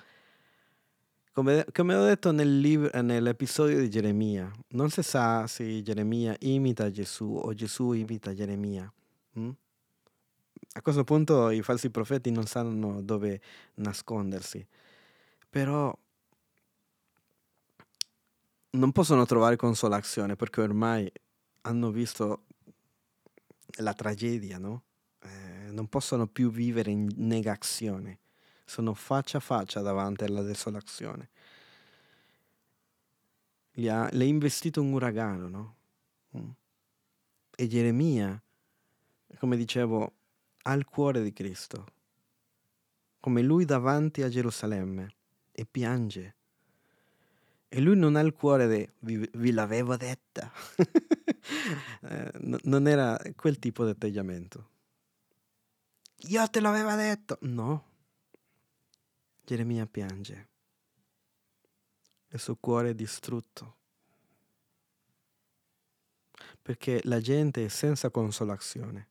[1.33, 6.89] come, come ho detto nel libro, nell'episodio di Geremia, non si sa se Geremia imita
[6.91, 8.91] Gesù o Gesù imita Geremia.
[9.33, 9.49] Hm?
[10.73, 13.41] A questo punto i falsi profeti non sanno dove
[13.75, 14.65] nascondersi,
[15.49, 15.95] però
[18.71, 21.11] non possono trovare consolazione perché ormai
[21.61, 22.45] hanno visto
[23.77, 24.83] la tragedia, no?
[25.21, 28.19] Eh, non possono più vivere in negazione,
[28.63, 31.29] sono faccia a faccia davanti alla desolazione.
[33.73, 35.75] Le ha, le ha investito un uragano, no?
[36.37, 36.49] Mm.
[37.55, 38.41] E Geremia,
[39.37, 40.13] come dicevo,
[40.63, 41.85] al cuore di Cristo,
[43.19, 45.15] come lui davanti a Gerusalemme
[45.51, 46.35] e piange.
[47.67, 50.51] E lui non ha il cuore di vi, vi l'avevo detta.
[52.01, 54.69] eh, no, non era quel tipo di atteggiamento.
[56.27, 57.37] Io te l'avevo detto.
[57.41, 57.85] No.
[59.43, 60.49] Geremia piange.
[62.29, 63.77] il suo cuore è distrutto.
[66.61, 69.10] Perché la gente è senza consolazione,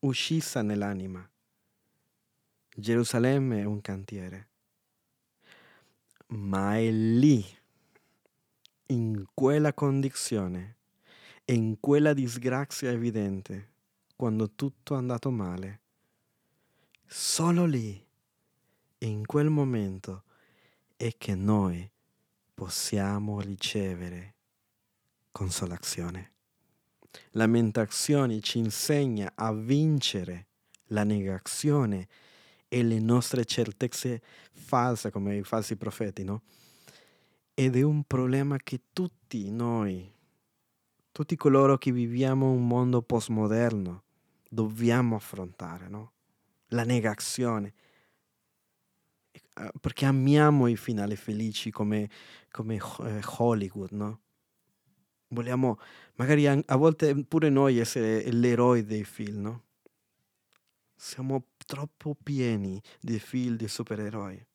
[0.00, 1.28] uscissa nell'anima.
[2.74, 4.48] Gerusalemme è un cantiere,
[6.28, 7.44] ma è lì,
[8.86, 10.76] in quella condizione,
[11.46, 13.72] in quella disgrazia evidente,
[14.14, 15.80] quando tutto è andato male,
[17.06, 18.06] solo lì,
[18.98, 20.24] in quel momento,
[20.96, 21.88] è che noi
[22.54, 24.34] possiamo ricevere
[25.32, 26.32] consolazione.
[27.32, 30.46] Lamentazione ci insegna a vincere
[30.88, 32.08] la negazione
[32.68, 34.20] e le nostre certezze
[34.52, 36.42] false come i falsi profeti, no?
[37.54, 40.12] Ed è un problema che tutti noi,
[41.10, 44.04] tutti coloro che viviamo un mondo postmoderno,
[44.48, 46.12] dobbiamo affrontare, no?
[46.68, 47.74] La negazione.
[49.32, 52.08] Eh, perché amiamo i finali felici come,
[52.50, 54.20] come eh, Hollywood, no?
[55.28, 55.78] Vogliamo
[56.14, 59.62] magari a volte pure noi essere l'eroe dei film, no?
[60.96, 64.46] Siamo troppo pieni di film di supereroi.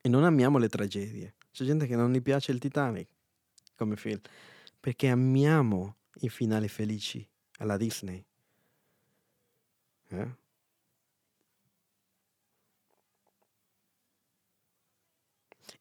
[0.00, 1.34] E non amiamo le tragedie.
[1.52, 3.08] C'è gente che non gli piace il Titanic
[3.76, 4.20] come film,
[4.80, 7.26] perché amiamo i finali felici
[7.58, 8.24] alla Disney.
[10.08, 10.28] Eh?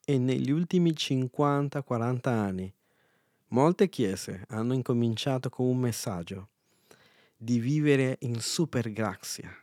[0.05, 2.73] E negli ultimi 50-40 anni
[3.49, 6.49] molte chiese hanno incominciato con un messaggio
[7.37, 9.55] di vivere in super grazia,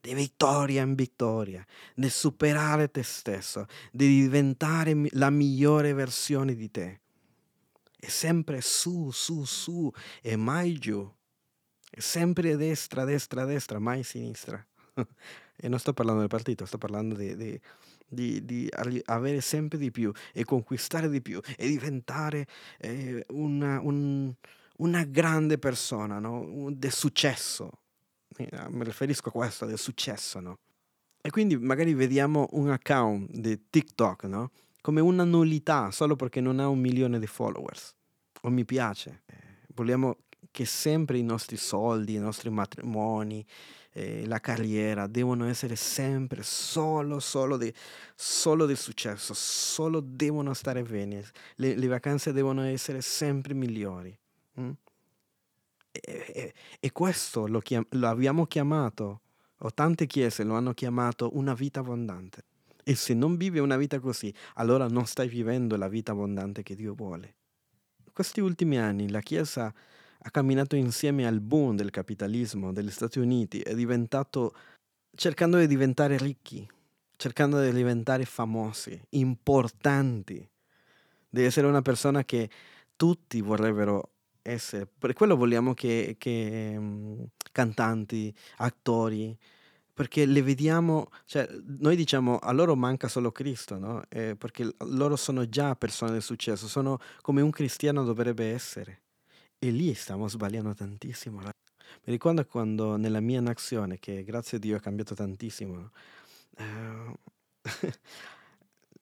[0.00, 7.00] di vittoria in vittoria, di superare te stesso, di diventare la migliore versione di te.
[7.96, 11.08] E sempre su, su, su e mai giù.
[11.94, 14.64] E sempre destra, destra, destra, mai sinistra.
[15.56, 17.60] e non sto parlando del partito, sto parlando di, di,
[18.12, 18.68] di, di
[19.04, 22.46] avere sempre di più e conquistare di più e diventare
[22.78, 24.32] eh, una, un,
[24.78, 26.70] una grande persona, no?
[26.72, 27.70] del successo.
[28.36, 30.58] Eh, mi riferisco a questo, del successo, no?
[31.20, 34.50] E quindi magari vediamo un account di TikTok, no?
[34.80, 37.94] Come una nullità solo perché non ha un milione di followers.
[38.42, 39.22] O mi piace.
[39.26, 39.36] Eh,
[39.74, 40.16] vogliamo
[40.50, 43.44] che sempre i nostri soldi, i nostri matrimoni,
[43.92, 47.72] eh, la carriera devono essere sempre solo, solo, di,
[48.14, 51.24] solo del successo, solo devono stare bene,
[51.56, 54.16] le, le vacanze devono essere sempre migliori.
[54.60, 54.70] Mm?
[55.92, 59.20] E, e, e, questo lo, chiam- lo abbiamo chiamato,
[59.58, 62.44] o tante chiese lo hanno chiamato una vita abbondante.
[62.84, 66.74] E se non vivi una vita così, allora non stai vivendo la vita abbondante che
[66.74, 67.36] Dio vuole.
[68.12, 69.72] Questi ultimi anni la Chiesa
[70.24, 74.54] ha camminato insieme al boom del capitalismo degli Stati Uniti, è diventato
[75.14, 76.68] cercando di diventare ricchi,
[77.16, 80.48] cercando di diventare famosi, importanti,
[81.28, 82.48] di essere una persona che
[82.94, 84.10] tutti vorrebbero
[84.42, 84.86] essere.
[84.86, 89.36] Per quello vogliamo che, che um, cantanti, attori,
[89.92, 94.02] perché le vediamo, cioè noi diciamo a loro manca solo Cristo, no?
[94.08, 99.00] Eh, perché loro sono già persone di successo, sono come un cristiano dovrebbe essere.
[99.64, 101.38] E lì stiamo sbagliando tantissimo.
[101.38, 101.52] Mi
[102.02, 105.92] ricordo quando nella mia nazione, che grazie a Dio è cambiato tantissimo,
[106.56, 107.18] eh,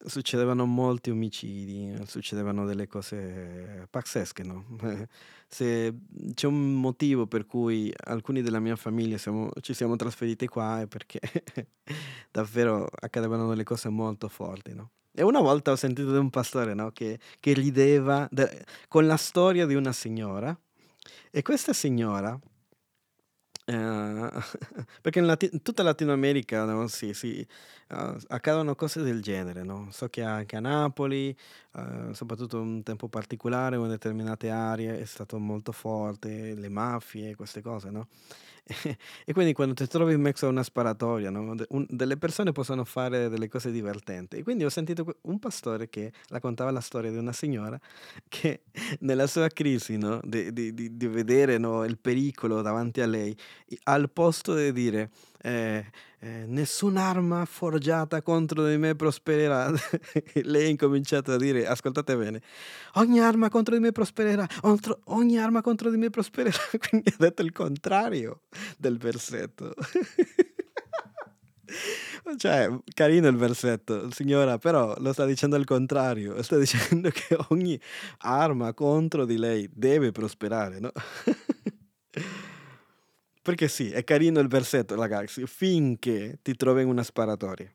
[0.05, 4.67] succedevano molti omicidi, succedevano delle cose pazzesche, no?
[5.49, 5.95] Se
[6.35, 10.87] c'è un motivo per cui alcuni della mia famiglia siamo, ci siamo trasferiti qua è
[10.87, 11.21] perché
[12.31, 14.91] davvero accadevano delle cose molto forti, no?
[15.13, 19.17] E una volta ho sentito di un pastore, no, che, che rideva de- con la
[19.17, 20.57] storia di una signora.
[21.31, 22.39] E questa signora,
[23.67, 24.31] eh,
[25.01, 27.47] perché in, Lati- tutta Latino America no, sì, sì,
[27.91, 29.89] uh, accadono cose del genere, no?
[29.93, 31.37] So che anche a Napoli,
[31.73, 37.61] uh, soprattutto un tempo particolare, in determinate aree, è stato molto forte, le mafie, queste
[37.61, 38.09] cose, no?
[39.25, 41.55] e quindi quando ti trovi in mezzo a una sparatoria, no?
[41.69, 44.37] un, delle persone possono fare delle cose divertenti.
[44.37, 47.79] E quindi ho sentito un pastore che raccontava la storia di una signora
[48.29, 48.63] che
[49.01, 50.21] nella sua crisi no?
[50.23, 53.37] di, di, di, vedere il pericolo davanti a lei,
[53.85, 55.11] al posto di dire
[55.43, 55.85] eh,
[56.19, 59.73] eh, nessun'arma forgiata contro di me prospererà.
[60.43, 62.43] Lei ha incominciato a dire, ascoltate bene,
[62.95, 64.47] ogni arma contro di me prospererà,
[65.05, 66.59] ogni arma contro di me prospererà.
[66.89, 68.43] Quindi ha detto il contrario
[68.77, 69.75] del versetto.
[72.37, 77.81] Cioè, carino il versetto, signora, però lo sta dicendo al contrario, sta dicendo che ogni
[78.19, 80.93] arma contro di lei deve prosperare, no?
[83.51, 87.69] Perché sì, è carino il versetto, ragazzi, finché ti trovi in una sparatoria.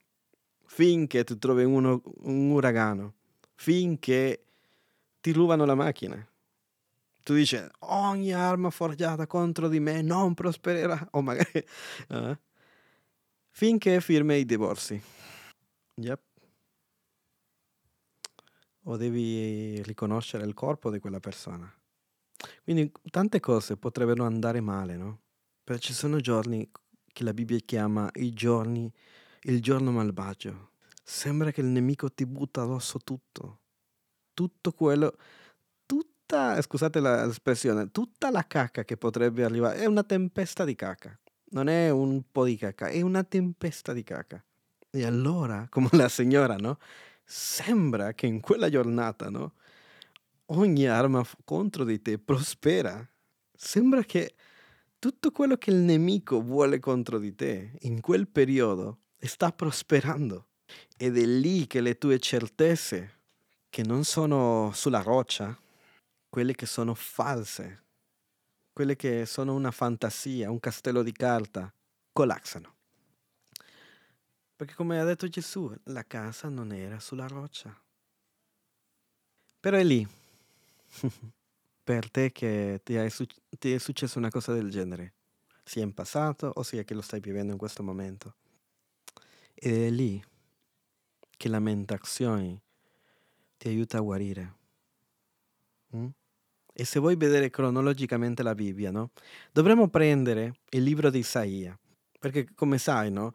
[0.67, 3.15] finché tu trovi uno, un uragano,
[3.55, 4.45] finché
[5.19, 6.15] ti rubano la macchina.
[7.23, 11.65] Tu dici, ogni arma forgiata contro di me non prospererà, o magari...
[12.07, 12.37] Uh,
[13.51, 15.01] finché firmi i divorzi.
[15.95, 16.21] Yep.
[18.83, 21.69] O devi riconoscere il corpo di quella persona.
[22.63, 25.19] Quindi tante cose potrebbero andare male, no?
[25.65, 26.69] Però ci sono giorni
[27.11, 28.91] che la Bibbia chiama i giorni,
[29.43, 30.73] il giorno malvagio.
[31.03, 33.61] Sembra che il nemico ti butta addosso tutto.
[34.35, 35.17] Tutto quello,
[35.87, 39.79] tutta, scusate l'espressione, tutta la cacca che potrebbe arrivare.
[39.79, 41.19] È una tempesta di cacca.
[41.45, 44.45] Non è un po' di cacca, è una tempesta di cacca.
[44.91, 46.77] E allora, come la signora, no?
[47.23, 49.53] Sembra che in quella giornata, no?
[50.49, 53.03] Ogni arma contro di te prospera.
[53.51, 54.35] Sembra che
[55.05, 60.47] tutto quello che il nemico vuole contro di te in quel periodo sta prosperando.
[60.97, 63.19] Ed è lì che le tue certezze,
[63.69, 65.55] che non sono sulla roccia,
[66.27, 67.83] quelle che sono false,
[68.73, 71.71] quelle che sono una fantasia, un castello di carta,
[72.11, 72.73] collassano.
[74.55, 77.79] Perché come ha detto Gesù, la casa non era sulla roccia.
[79.59, 80.07] Però è lì.
[81.85, 83.07] per te che ti è,
[83.59, 85.13] ti è successa una cosa del genere,
[85.63, 88.33] sia in passato o sia che lo stai vivendo in questo momento.
[89.53, 90.21] Ed è lì
[91.37, 92.59] che lamentazioni
[93.55, 94.55] ti aiuta a guarire.
[95.95, 96.07] Mm?
[96.73, 99.11] E se vuoi vedere cronologicamente la Bibbia, no?
[99.51, 101.77] dovremmo prendere il libro di Isaia,
[102.19, 103.31] perché come sai, no?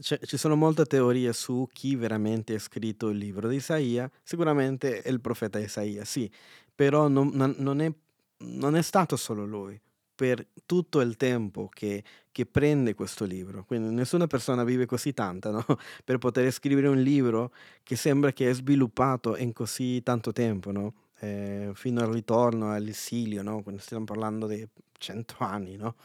[0.00, 5.08] Ci sono molte teorie su chi veramente ha scritto il libro di Isaia, sicuramente è
[5.08, 6.30] il profeta Isaia, sì,
[6.74, 7.92] però non, non, è,
[8.38, 9.80] non è stato solo lui
[10.14, 13.64] per tutto il tempo che, che, prende questo libro.
[13.64, 15.64] Quindi nessuna persona vive così tanta no?
[16.04, 20.94] per poter scrivere un libro che sembra che è sviluppato in così tanto tempo, no?
[21.18, 23.62] eh, fino al ritorno all'esilio, no?
[23.62, 24.66] quindi stiamo parlando di
[24.98, 25.76] cento anni.
[25.76, 25.96] No?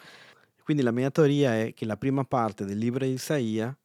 [0.69, 3.75] Quindi la mia teoria è che la prima parte del libro di Isaia,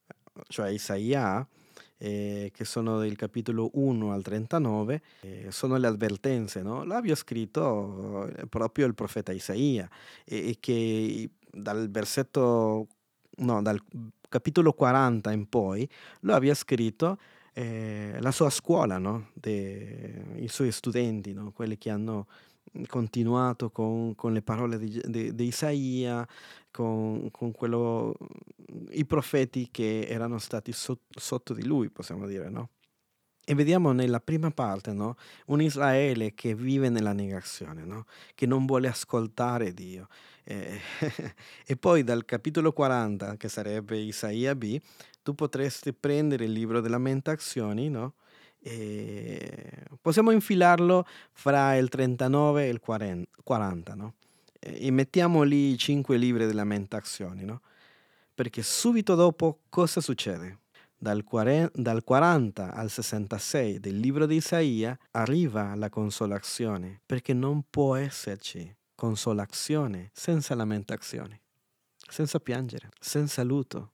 [0.48, 1.48] cioè Isaia,
[1.96, 6.84] eh, che sono del capitolo 1 al 39, eh, sono le avvertenze, no?
[6.84, 9.88] L'abbia scritto eh, proprio il profeta Isaia
[10.26, 12.88] e, e che dal versetto,
[13.36, 13.82] no, dal
[14.28, 15.88] capitolo 40 in poi
[16.20, 17.16] lo abbia scritto
[17.54, 19.30] eh, la sua scuola, no?
[19.32, 21.50] De, i suoi studenti, no?
[21.50, 22.26] quelli che hanno
[22.88, 26.26] continuato con, con le parole di, di, di Isaia,
[26.74, 28.16] con, con quello,
[28.90, 32.70] i profeti che erano stati so, sotto di lui, possiamo dire, no?
[33.46, 35.16] E vediamo nella prima parte no?
[35.46, 38.06] un Israele che vive nella negazione, no?
[38.34, 40.08] che non vuole ascoltare Dio.
[40.44, 40.80] Eh,
[41.66, 44.80] e poi dal capitolo 40, che sarebbe Isaia B,
[45.22, 48.14] tu potresti prendere il libro delle lamentazioni no?
[50.00, 54.14] Possiamo infilarlo fra il 39 e il 40, no?
[54.66, 57.60] E mettiamo lì i cinque libri delle lamentazioni, no?
[58.34, 60.60] Perché subito dopo cosa succede?
[60.96, 68.74] Dal 40 al 66 del libro di Isaia arriva la consolazione, perché non può esserci
[68.94, 71.38] consolazione senza lamentazioni,
[72.08, 73.92] senza piangere, senza lutto,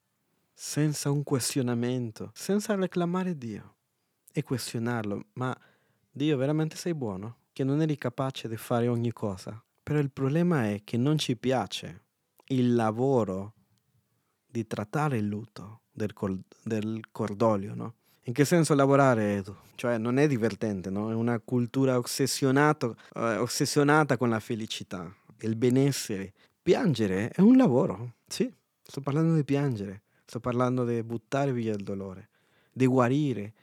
[0.54, 3.74] senza un questionamento, senza reclamare Dio
[4.32, 5.52] e questionarlo, ma
[6.08, 7.38] Dio veramente sei buono?
[7.52, 9.60] Che non eri capace di fare ogni cosa?
[9.82, 12.02] Però il problema è che non ci piace
[12.46, 13.54] il lavoro
[14.46, 17.94] di trattare il lutto del, col- del cordolio, no?
[18.24, 19.56] In che senso lavorare, Edu?
[19.74, 21.10] Cioè non è divertente, no?
[21.10, 26.32] È una cultura eh, ossessionata con la felicità, il benessere.
[26.62, 28.52] Piangere è un lavoro, sì,
[28.82, 32.28] sto parlando di piangere, sto parlando di buttare via il dolore,
[32.70, 33.54] di guarire,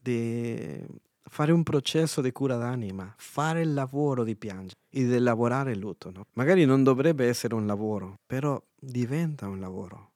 [0.00, 0.80] di
[1.28, 5.78] fare un processo di cura d'anima, fare il lavoro di piangere e di lavorare il
[5.78, 6.10] lutto.
[6.10, 6.26] No?
[6.34, 10.10] Magari non dovrebbe essere un lavoro, però diventa un lavoro.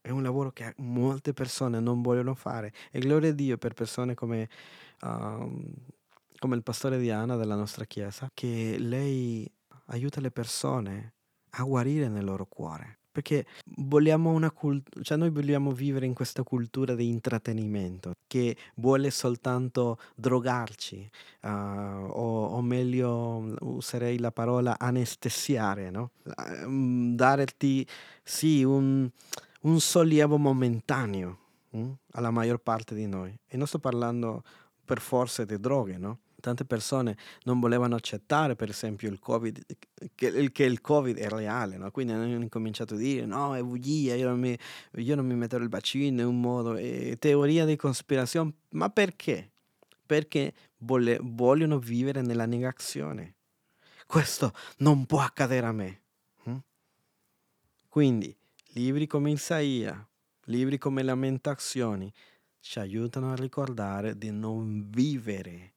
[0.00, 2.72] È un lavoro che molte persone non vogliono fare.
[2.90, 4.48] E gloria a Dio per persone come,
[5.02, 5.62] uh,
[6.38, 9.48] come il pastore Diana della nostra chiesa, che lei
[9.86, 11.14] aiuta le persone
[11.50, 12.98] a guarire nel loro cuore.
[13.12, 13.44] Perché
[13.76, 19.98] vogliamo una cultura, cioè noi vogliamo vivere in questa cultura di intrattenimento che vuole soltanto
[20.14, 21.10] drogarci,
[21.42, 26.12] uh, o, o, meglio userei la parola anestesiare, no?
[26.24, 27.86] Uh, darti
[28.22, 29.06] sì un,
[29.60, 31.38] un sollievo momentaneo
[31.72, 33.38] uh, alla maggior parte di noi.
[33.46, 34.42] E non sto parlando
[34.86, 36.18] per forza di droghe, no?
[36.42, 39.64] Tante persone non volevano accettare, per esempio, il Covid,
[40.16, 41.88] che, che il Covid è reale, no?
[41.92, 44.58] Quindi hanno incominciato a dire no, è bugia, io non mi,
[44.96, 48.54] io non mi metterò il vaccino, è un modo, è teoria di cospirazione.
[48.70, 49.52] Ma perché?
[50.04, 53.36] Perché vole, vogliono vivere nella negazione.
[54.04, 56.02] Questo non può accadere a me.
[56.42, 56.56] Hm?
[57.88, 58.36] Quindi,
[58.72, 60.04] libri come Isaia,
[60.46, 62.12] libri come Lamentazioni,
[62.58, 65.74] ci aiutano a ricordare di non vivere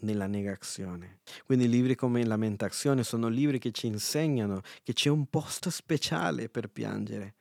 [0.00, 1.18] nella negazione.
[1.44, 6.68] Quindi libri come Lamentazione sono libri che ci insegnano che c'è un posto speciale per
[6.68, 7.34] piangere,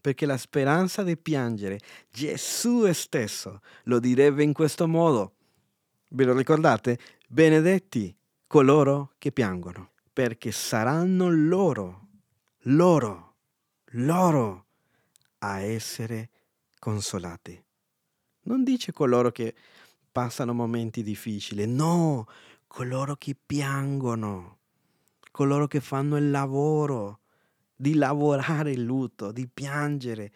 [0.00, 1.78] perché la speranza di piangere,
[2.10, 5.34] Gesù stesso lo direbbe in questo modo.
[6.10, 6.98] Ve lo ricordate?
[7.28, 8.14] Benedetti
[8.46, 12.08] coloro che piangono, perché saranno loro,
[12.62, 13.34] loro,
[13.92, 14.66] loro
[15.38, 16.30] a essere
[16.78, 17.62] consolati.
[18.42, 19.54] Non dice coloro che
[20.10, 21.66] passano momenti difficili.
[21.66, 22.26] No,
[22.66, 24.58] coloro che piangono,
[25.30, 27.20] coloro che fanno il lavoro
[27.74, 30.32] di lavorare il lutto, di piangere,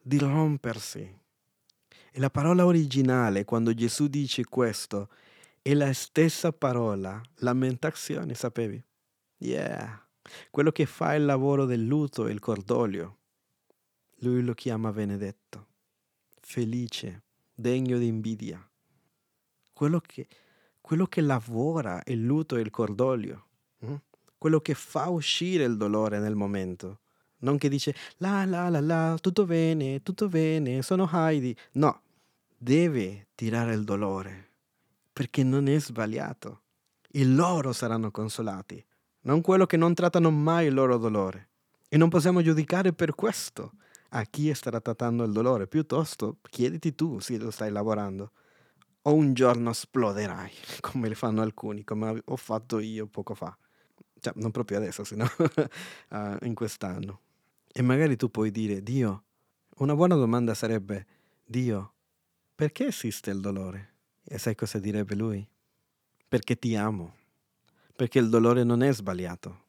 [0.00, 1.16] di rompersi.
[2.10, 5.08] E la parola originale, quando Gesù dice questo,
[5.60, 8.82] è la stessa parola, lamentazione, sapevi?
[9.38, 10.06] Yeah,
[10.50, 13.16] quello che fa il lavoro del lutto e il cordoglio.
[14.20, 15.66] Lui lo chiama benedetto,
[16.40, 17.22] felice,
[17.54, 18.68] degno di invidia
[19.78, 20.26] quello che,
[20.80, 23.44] quello che lavora il lutto e il cordoglio,
[23.86, 23.94] mm?
[24.36, 26.98] quello che fa uscire il dolore nel momento.
[27.42, 31.56] Non che dice la la la la, tutto bene, tutto bene, sono Heidi.
[31.74, 32.00] No,
[32.56, 34.48] deve tirare il dolore,
[35.12, 36.62] perché non è sbagliato.
[37.08, 38.84] E loro saranno consolati,
[39.22, 41.50] non quello che non trattano mai il loro dolore.
[41.88, 43.74] E non possiamo giudicare per questo
[44.08, 48.32] a chi starà trattando il dolore, piuttosto chiediti tu se lo stai lavorando
[49.08, 53.56] o un giorno esploderai, come le fanno alcuni, come ho fatto io poco fa.
[54.20, 57.20] Cioè, non proprio adesso, sino uh, in quest'anno.
[57.72, 59.24] E magari tu puoi dire, Dio,
[59.76, 61.06] una buona domanda sarebbe,
[61.44, 61.92] Dio,
[62.54, 63.94] perché esiste il dolore?
[64.24, 65.48] E sai cosa direbbe lui?
[66.26, 67.14] Perché ti amo.
[67.94, 69.66] Perché il dolore non è sbagliato.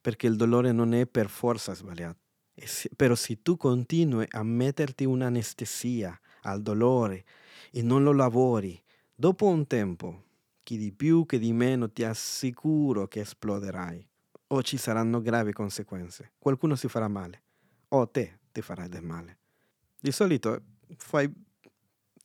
[0.00, 2.18] Perché il dolore non è per forza sbagliato.
[2.54, 7.24] Se, però se tu continui a metterti un'anestesia al dolore,
[7.70, 8.81] e non lo lavori,
[9.22, 10.24] dopo un tempo,
[10.64, 14.04] chi di più che di meno ti assicuro che esploderai
[14.48, 16.32] o ci saranno gravi conseguenze.
[16.38, 17.44] Qualcuno si farà male
[17.90, 19.38] o te ti farai del male.
[19.96, 20.60] Di solito
[20.96, 21.32] fai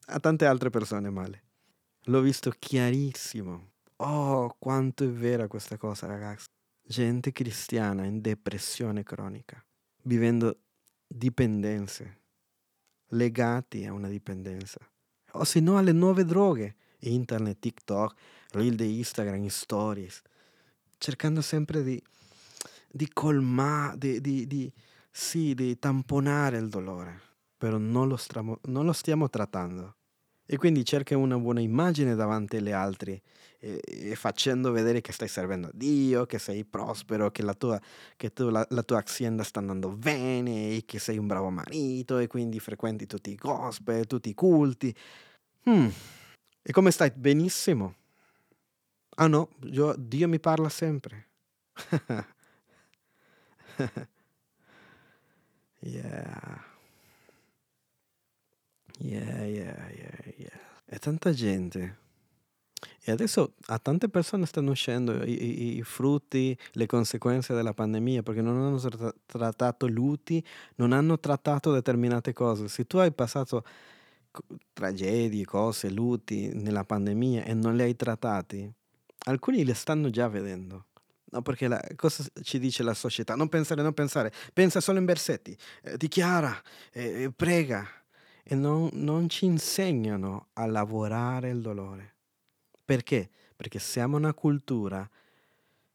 [0.08, 1.44] a tante altre persone male.
[2.06, 3.74] L'ho visto chiarissimo.
[3.98, 6.48] Oh, quanto è vera questa cosa, ragazzi.
[6.82, 9.64] Gente cristiana in depressione cronica,
[10.02, 10.62] vivendo
[11.06, 12.22] dipendenze,
[13.10, 14.80] legati a una dipendenza
[15.34, 16.76] o se no alle nuove droghe,
[17.14, 18.16] internet, TikTok,
[18.52, 20.22] reel di Instagram, stories,
[20.98, 22.02] cercando sempre di,
[22.90, 24.72] di colmare, di, di, di,
[25.12, 27.22] sì, di tamponare il dolore,
[27.58, 29.96] però non lo, stramo, non lo stiamo trattando.
[30.50, 33.22] E quindi cerca una buona immagine davanti agli altri,
[33.60, 37.80] e, e facendo vedere che stai servendo a Dio, che sei prospero, che, la tua,
[38.16, 42.20] che tu, la, la, tua azienda sta andando bene, e che sei un bravo marito,
[42.20, 44.96] e quindi frequenti tutti i gospel, tutti i culti.
[45.70, 45.90] Hmm.
[46.70, 47.12] E come stai?
[47.16, 47.96] Benissimo.
[49.16, 51.28] Ah no, io, Dio mi parla sempre.
[55.82, 56.60] yeah.
[59.00, 60.60] Yeah, yeah, yeah, yeah.
[60.86, 61.96] E tanta gente.
[63.02, 68.22] E adesso a tante persone stanno uscendo i, i, i frutti, le conseguenze della pandemia
[68.24, 70.44] perché non hanno tra- trattato luti,
[70.76, 72.68] non hanno trattato determinate cose.
[72.68, 73.64] Se tu hai passato
[74.74, 78.72] tragedie, cose, lutti nella pandemia e non li hai trattati,
[79.26, 80.86] alcuni le stanno già vedendo.
[81.30, 83.36] No, perché la, cosa ci dice la società?
[83.36, 86.62] Non pensare, non pensare, pensa solo in versetti, eh, dichiara,
[86.94, 87.86] eh, prega
[88.44, 92.16] e non, non ci insegnano a lavorare il dolore.
[92.86, 93.30] Perché?
[93.56, 95.10] Perché siamo una cultura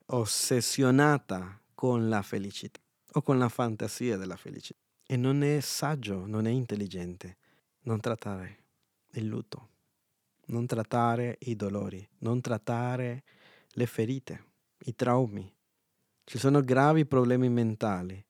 [0.06, 2.80] ossessionata con la felicità
[3.12, 7.36] o con la fantasia della felicità e non è saggio, non è intelligente
[7.82, 8.64] non trattare
[9.12, 9.68] il lutto,
[10.46, 13.24] non trattare i dolori, non trattare
[13.70, 14.44] le ferite,
[14.84, 15.52] i traumi.
[16.24, 18.24] Ci sono gravi problemi mentali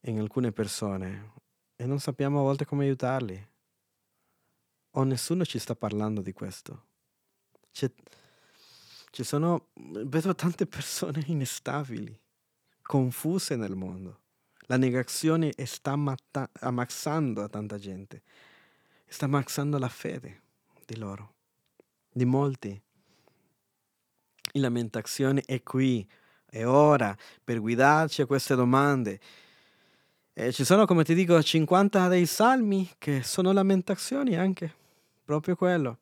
[0.00, 1.32] in alcune persone
[1.74, 3.48] e non sappiamo a volte come aiutarli.
[4.92, 6.86] O nessuno ci sta parlando di questo.
[7.70, 7.92] C'è,
[9.10, 12.18] ci sono, vedo tante persone instabili,
[12.80, 14.24] confuse nel mondo.
[14.66, 18.22] La negazione sta matta- ammazzando a tanta gente,
[19.06, 20.42] sta ammazzando la fede
[20.84, 21.34] di loro,
[22.10, 22.80] di molti.
[24.52, 26.08] in lamentazioni è qui,
[26.46, 27.14] è ora
[27.44, 29.20] per guidarci a queste domande.
[30.32, 34.74] E ci sono, come ti dico, 50 dei salmi che sono lamentazioni anche,
[35.24, 35.98] proprio quello.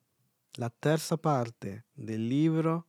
[0.53, 2.87] La terza parte del libro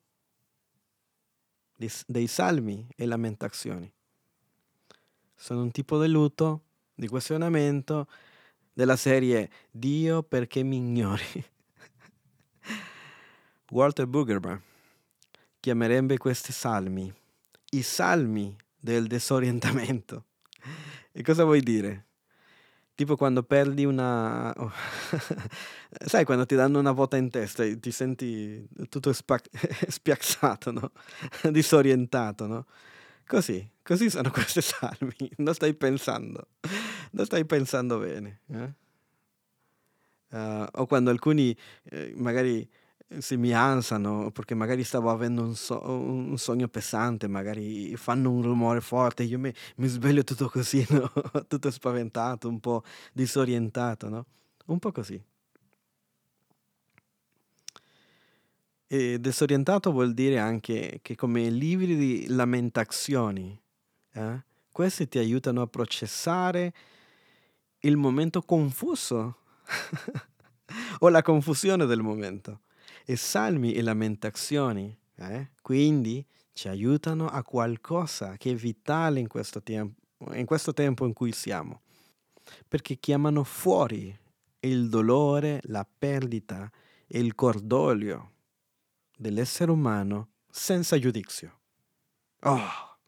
[2.07, 3.93] dei salmi e lamentazioni.
[5.37, 6.63] Sono un tipo di lutto,
[6.95, 8.09] di questionamento
[8.73, 11.45] della serie Dio perché mi ignori.
[13.71, 14.59] Walter Brueggemann
[15.61, 17.13] chiamerebbe questi salmi
[17.71, 20.25] i salmi del disorientamento.
[21.13, 22.05] E cosa vuoi dire?
[22.95, 24.53] Tipo quando perdi una...
[24.57, 24.73] Oh.
[26.07, 29.39] Sai, quando ti danno una vuota in testa e ti senti tutto spa...
[29.89, 30.93] spiazzato, no?
[31.51, 32.67] Disorientato, no?
[33.27, 35.31] Così, così sono questi salmi.
[35.39, 36.49] Non stai pensando,
[37.13, 38.41] non stai pensando bene.
[38.53, 38.73] Eh?
[40.29, 42.69] Uh, o quando alcuni eh, magari
[43.19, 48.43] si mi ansano perché magari stavo avendo un, so- un sogno pesante, magari fanno un
[48.43, 51.11] rumore forte, io mi, mi sveglio tutto così, no?
[51.47, 54.27] tutto spaventato, un po' disorientato, no?
[54.67, 55.23] Un po' così.
[58.89, 63.61] E disorientato vuol dire anche che come libri di lamentazioni,
[64.13, 66.73] eh, questi ti aiutano a processare
[67.81, 69.39] il momento confuso
[71.01, 72.61] o la confusione del momento
[73.05, 75.51] e salmi e lamentazioni, eh?
[75.63, 81.13] quindi ci aiutano a qualcosa che è vitale in questo, tempo, in questo tempo in
[81.13, 81.83] cui siamo,
[82.69, 84.17] perché chiamano fuori
[84.61, 86.71] il dolore, la perdita
[87.07, 88.35] e il cordoglio
[89.17, 91.61] dell'essere umano senza giudizio.
[92.43, 92.99] Oh,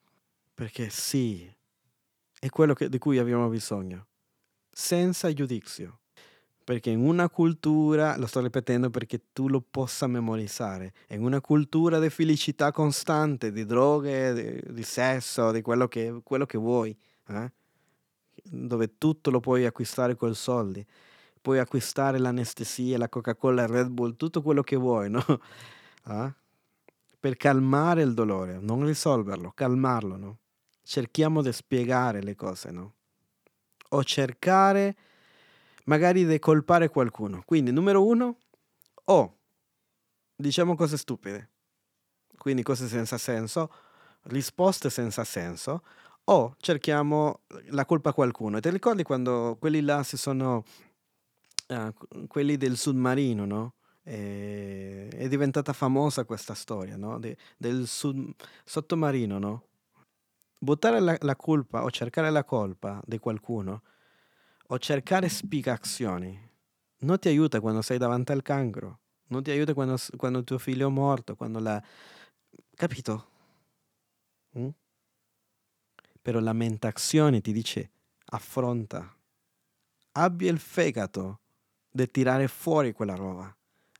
[0.54, 1.48] perché sì,
[2.38, 4.06] è quello che, di cui abbiamo bisogno,
[4.70, 6.00] senza giudizio
[6.68, 11.98] perché in una cultura, lo sto ripetendo perché tu lo possa memorizzare, in una cultura
[11.98, 16.94] di felicità costante, di droghe, di, di sesso, di quello che, quello che vuoi,
[17.28, 17.52] eh?
[18.42, 20.84] dove tutto lo puoi acquistare con soldi,
[21.40, 25.24] puoi acquistare l'anestesia, la Coca-Cola, il Red Bull, tutto quello che vuoi, no?
[26.08, 26.34] Eh?
[27.20, 30.38] Per calmare il dolore, non risolverlo, calmarlo, no?
[30.82, 32.94] Cerchiamo di spiegare le cose, no?
[33.90, 34.96] O cercare
[35.84, 37.42] magari di colpare qualcuno.
[37.44, 38.36] Quindi, numero uno,
[39.04, 39.38] o
[40.36, 41.50] diciamo cose stupide,
[42.36, 43.72] quindi cose senza senso,
[44.24, 45.82] risposte senza senso,
[46.24, 47.40] o cerchiamo
[47.70, 48.58] la colpa a qualcuno.
[48.58, 50.62] E ti ricordi quando quelli là si sono,
[51.68, 53.72] uh, quelli del sottomarino, no?
[54.08, 57.18] È diventata famosa questa storia, no?
[57.18, 58.34] De, del sud,
[58.64, 59.66] sottomarino, no?
[60.58, 63.82] Buttare la, la colpa o cercare la colpa di qualcuno
[64.68, 66.50] o cercare spiegazioni
[67.00, 70.88] non ti aiuta quando sei davanti al cancro, non ti aiuta quando, quando tuo figlio
[70.88, 71.82] è morto, quando la...
[72.74, 73.28] Capito?
[74.58, 74.68] Mm?
[76.22, 77.90] Però lamentazione ti dice
[78.30, 79.14] affronta,
[80.12, 81.40] abbia il fegato
[81.90, 83.54] di tirare fuori quella roba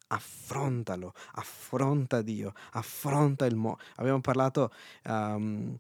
[0.09, 3.79] affrontalo, affronta Dio, affronta il mo.
[3.97, 4.73] Abbiamo parlato
[5.05, 5.77] um,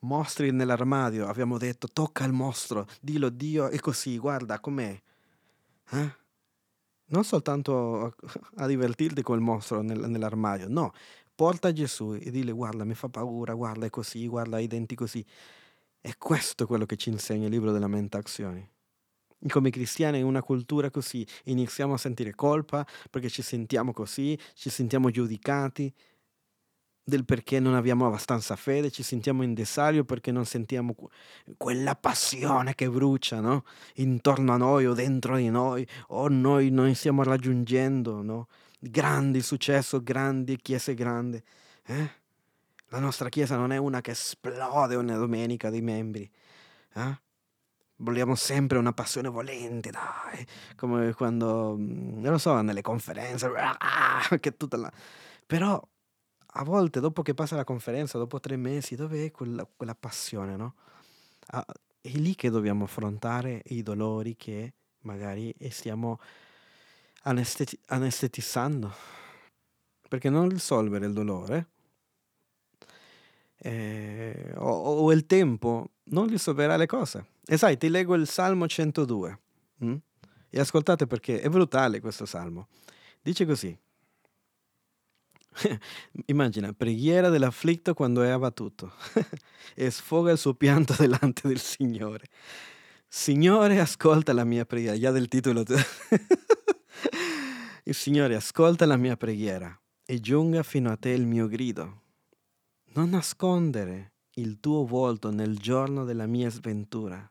[0.00, 5.00] mostri nell'armadio, abbiamo detto tocca il mostro, dillo Dio è così, guarda com'è.
[5.90, 6.18] Eh?
[7.06, 8.14] Non soltanto
[8.56, 10.92] a, divertirti col mostro nel, nell'armadio, no,
[11.34, 15.24] porta Gesù e dile guarda mi fa paura, guarda è così, guarda i denti così.
[16.02, 18.66] E questo è quello che ci insegna il libro delle lamentazioni
[19.48, 24.70] come cristiani in una cultura così iniziamo a sentire colpa perché ci sentiamo così, ci
[24.70, 25.92] sentiamo giudicati
[27.02, 30.94] del perché non abbiamo abbastanza fede, ci sentiamo in desario perché non sentiamo
[31.56, 33.64] quella passione che brucia no?
[33.94, 38.48] intorno a noi o dentro di noi o noi non stiamo raggiungendo no?
[38.78, 41.42] grandi successi, grandi chiese grandi.
[41.84, 42.10] Eh?
[42.88, 46.30] La nostra chiesa non è una che esplode ogni domenica di membri.
[46.94, 47.20] Eh?
[48.00, 50.46] Vogliamo sempre una passione volente, dai,
[50.76, 54.92] come quando, mm, non lo so, nelle conferenze, ah, che tutta la...
[55.46, 55.80] Però
[56.54, 60.74] a volte dopo che passa la conferenza, dopo tre mesi, dov'è quella, quella passione, no?
[61.48, 61.64] Ah,
[62.00, 66.18] è lì che dobbiamo affrontare i dolori che magari stiamo
[67.22, 68.92] anesteti- anestetizzando.
[70.08, 71.68] Perché non risolvere il dolore
[73.62, 77.26] eh, o, o il tempo non risolverà le cose.
[77.46, 79.38] E sai, ti leggo il Salmo 102.
[79.78, 79.94] Hm?
[80.48, 82.68] E ascoltate perché è brutale questo salmo.
[83.22, 83.76] Dice così.
[86.26, 88.92] Immagina, preghiera dell'afflitto quando è abbattuto
[89.74, 92.26] e sfoga il suo pianto delante del Signore.
[93.06, 94.96] Signore, ascolta la mia preghiera.
[94.98, 95.64] Già del titolo.
[97.84, 101.99] il Signore ascolta la mia preghiera e giunga fino a te il mio grido.
[102.92, 107.30] Non nascondere il tuo volto nel giorno della mia sventura.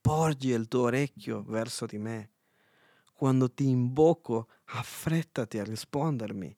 [0.00, 2.30] Porgi il tuo orecchio verso di me.
[3.12, 6.56] Quando ti invoco, affrettati a rispondermi,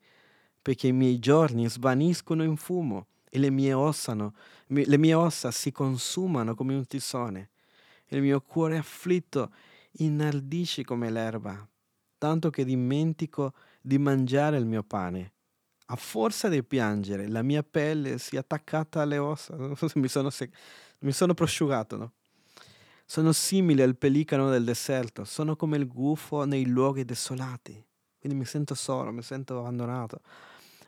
[0.61, 4.35] perché i miei giorni svaniscono in fumo e le mie, ossano,
[4.67, 7.51] le mie ossa si consumano come un tisone.
[8.09, 9.51] Il mio cuore afflitto
[9.93, 11.67] inardisce come l'erba,
[12.19, 15.34] tanto che dimentico di mangiare il mio pane
[15.87, 19.55] a forza di piangere, la mia pelle si è attaccata alle ossa,
[19.95, 20.57] mi sono, sec-
[21.01, 22.13] mi sono prosciugato, no?
[23.07, 27.85] Sono simile al pelicano del deserto, sono come il gufo nei luoghi desolati.
[28.19, 30.21] Quindi mi sento solo, mi sento abbandonato.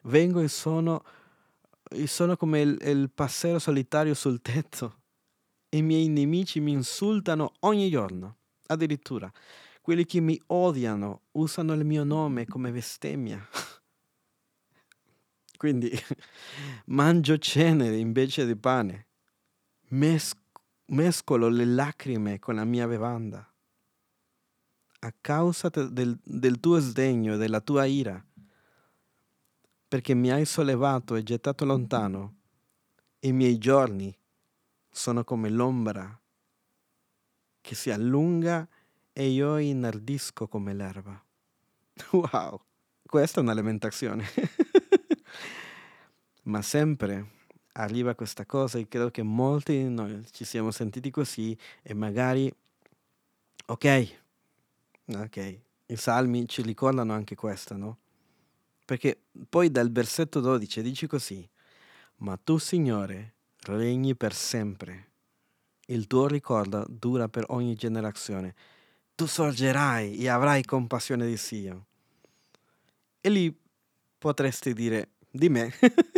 [0.04, 1.04] Vengo e sono,
[1.90, 5.00] e sono come il, il passero solitario sul tetto.
[5.70, 8.36] I miei nemici mi insultano ogni giorno.
[8.68, 9.30] Addirittura,
[9.82, 13.46] quelli che mi odiano usano il mio nome come bestemmia.
[15.56, 15.90] Quindi
[16.86, 19.06] mangio cenere invece di pane,
[19.88, 20.34] Mes-
[20.86, 23.50] mescolo le lacrime con la mia bevanda.
[25.00, 28.24] A causa del, del tuo sdegno e della tua ira,
[29.88, 32.34] perché mi hai sollevato e gettato lontano,
[33.20, 34.16] i miei giorni
[34.90, 36.20] sono come l'ombra
[37.60, 38.66] che si allunga
[39.12, 41.20] e io inardisco come l'erba.
[42.10, 42.60] Wow,
[43.04, 44.24] questa è una lamentazione.
[46.46, 47.34] Ma sempre
[47.72, 52.52] arriva questa cosa e credo che molti di noi ci siamo sentiti così e magari,
[53.66, 54.18] ok,
[55.06, 57.98] ok, i salmi ci ricordano anche questo, no?
[58.84, 61.46] Perché poi dal versetto 12 dici così,
[62.18, 65.10] ma tu Signore regni per sempre,
[65.86, 68.54] il tuo ricordo dura per ogni generazione,
[69.16, 71.84] tu sorgerai e avrai compassione di Sion.
[73.20, 73.54] E lì
[74.18, 75.72] potresti dire, di me,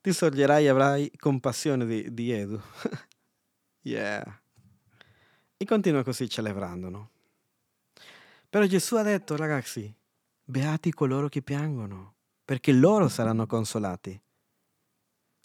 [0.00, 2.60] ti sorgerai e avrai compassione di, di Edu.
[3.82, 4.40] yeah.
[5.56, 7.10] E continua così celebrando, no?
[8.48, 9.94] Però Gesù ha detto, ragazzi,
[10.42, 14.18] beati coloro che piangono, perché loro saranno consolati.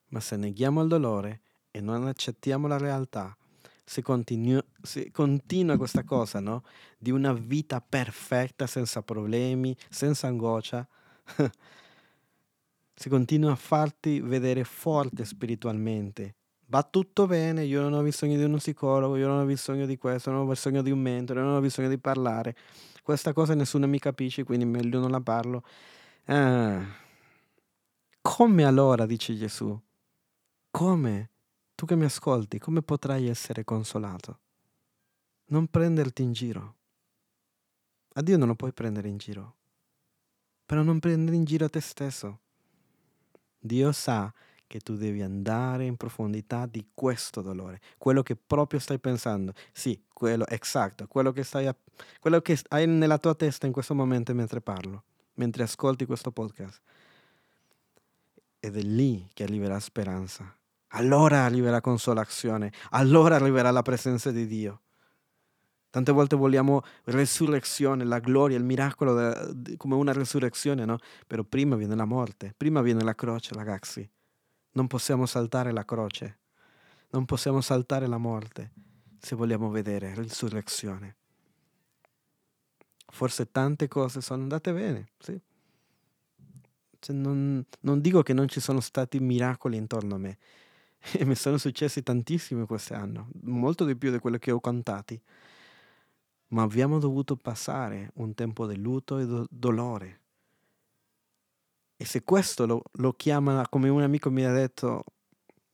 [0.10, 1.42] Ma se neghiamo il dolore
[1.72, 3.36] e non accettiamo la realtà,
[3.84, 6.64] se, continu- se continua questa cosa, no?
[6.98, 10.88] Di una vita perfetta, senza problemi, senza angoscia,
[12.94, 16.36] se continua a farti vedere forte spiritualmente,
[16.68, 19.98] va tutto bene, io non ho bisogno di uno psicologo, io non ho bisogno di
[19.98, 22.56] questo, non ho bisogno di un mentore, non ho bisogno di parlare.
[23.04, 25.64] Questa cosa nessuno mi capisce, quindi meglio non la parlo.
[26.26, 26.84] Ah.
[28.22, 29.78] Come allora, dice Gesù?
[30.72, 31.30] Come?
[31.76, 34.40] Tu che mi ascolti, come potrai essere consolato?
[35.48, 36.76] Non prenderti in giro.
[38.14, 39.56] A Dio non lo puoi prendere in giro.
[40.66, 42.40] Però non prendere in giro te stesso.
[43.66, 44.34] Dio sa
[44.68, 49.54] che tu devi andare in profondità di questo dolore, quello che proprio stai pensando.
[49.72, 51.34] Sì, quello esatto, quello
[52.20, 55.04] quello che hai nella tua testa in questo momento mentre parlo,
[55.36, 56.82] mentre ascolti questo podcast.
[58.60, 60.54] Ed è lì che arriverà speranza.
[60.96, 64.82] Allora arriverà consolazione, allora arriverà la presenza di Dio.
[65.94, 70.98] Tante volte vogliamo resurrezione, la gloria, il miracolo de, come una resurrezione, no?
[71.28, 74.10] Però prima viene la morte, prima viene la croce, ragazzi.
[74.72, 76.40] Non possiamo saltare la croce,
[77.12, 78.72] non possiamo saltare la morte
[79.20, 81.16] se vogliamo vedere resurrezione.
[83.10, 85.40] Forse tante cose sono andate bene, sì.
[86.98, 90.40] Cioè non, non dico che non ci sono stati miracoli intorno a me,
[91.14, 95.22] e mi sono successi tantissimi quest'anno, molto di più di quello che ho contati
[96.54, 100.22] ma abbiamo dovuto passare un tempo di lutto e do- dolore.
[101.96, 105.04] E se questo lo, lo chiama, come un amico mi ha detto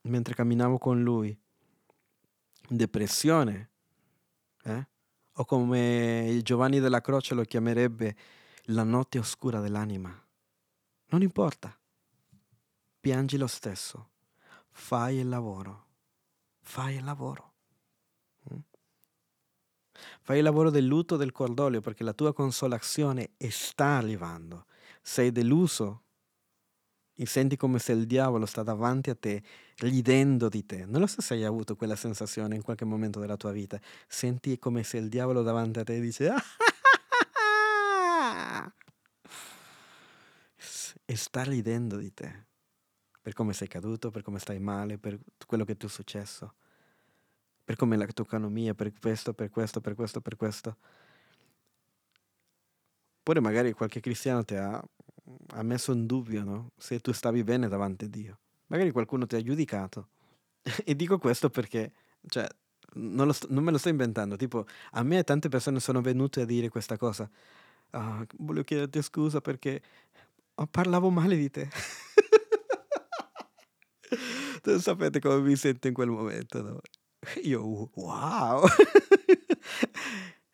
[0.04, 1.38] mentre camminavo con lui,
[2.70, 3.70] depressione,
[4.64, 4.88] eh?
[5.34, 8.16] o come Giovanni della Croce lo chiamerebbe
[8.66, 10.10] la notte oscura dell'anima.
[11.08, 11.78] Non importa,
[13.02, 14.12] piangi lo stesso,
[14.70, 15.88] fai il lavoro,
[16.62, 17.49] fai il lavoro.
[20.30, 24.68] Fai il lavoro del lutto del cordoglio perché la tua consolazione sta arrivando.
[25.02, 26.04] Sei deluso
[27.16, 29.42] e senti come se il diavolo sta davanti a te,
[29.78, 30.86] ridendo di te.
[30.86, 33.82] Non lo so se hai avuto quella sensazione in qualche momento della tua vita.
[34.08, 36.32] Senti come se il diavolo davanti a te dice...
[41.06, 42.46] e sta ridendo di te.
[43.20, 45.18] Per come sei caduto, per come stai male, per
[45.48, 46.54] quello che ti è successo
[47.70, 50.78] per come la tua economia, per questo, per questo, per questo, per questo.
[53.20, 54.84] Oppure magari qualche cristiano ti ha,
[55.50, 56.72] ha messo in dubbio no?
[56.78, 58.40] se tu stavi bene davanti a Dio.
[58.70, 60.08] Magari qualcuno ti ha giudicato.
[60.84, 61.92] e dico questo perché,
[62.26, 62.48] cioè,
[62.94, 64.36] non, sto- non me lo sto inventando.
[64.36, 67.30] Tipo, a me tante persone sono venute a dire questa cosa.
[67.92, 69.80] "Ah, volevo chiederti scusa perché
[70.56, 71.70] oh, parlavo male di te.
[74.66, 76.80] Non sapete come mi sento in quel momento, no?
[77.44, 78.64] Io, wow!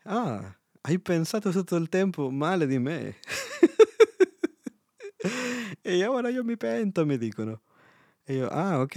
[0.05, 3.17] ah, hai pensato tutto il tempo male di me.
[5.81, 7.61] e ora io mi pento, mi dicono.
[8.23, 8.95] E io, ah, ok.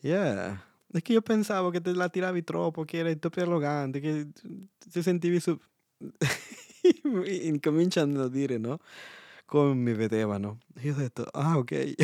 [0.00, 0.62] yeah.
[0.90, 4.28] È che io pensavo che te la tiravi troppo, che eri troppo arrogante, che
[4.78, 5.58] ti sentivi su...
[7.24, 8.78] Incominciano a dire, no?
[9.46, 10.58] Come mi vedevano.
[10.82, 11.94] Io ho detto, ah, ok.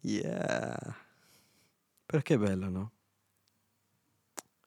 [0.00, 0.96] Yeah.
[2.06, 2.90] Perché è bello, no?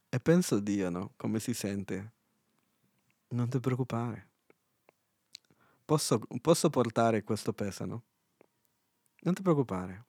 [0.09, 1.13] E penso Dio, no?
[1.15, 2.11] Come si sente.
[3.29, 4.27] Non ti preoccupare.
[5.85, 8.03] Posso, posso portare questo peso, no?
[9.21, 10.05] Non ti preoccupare.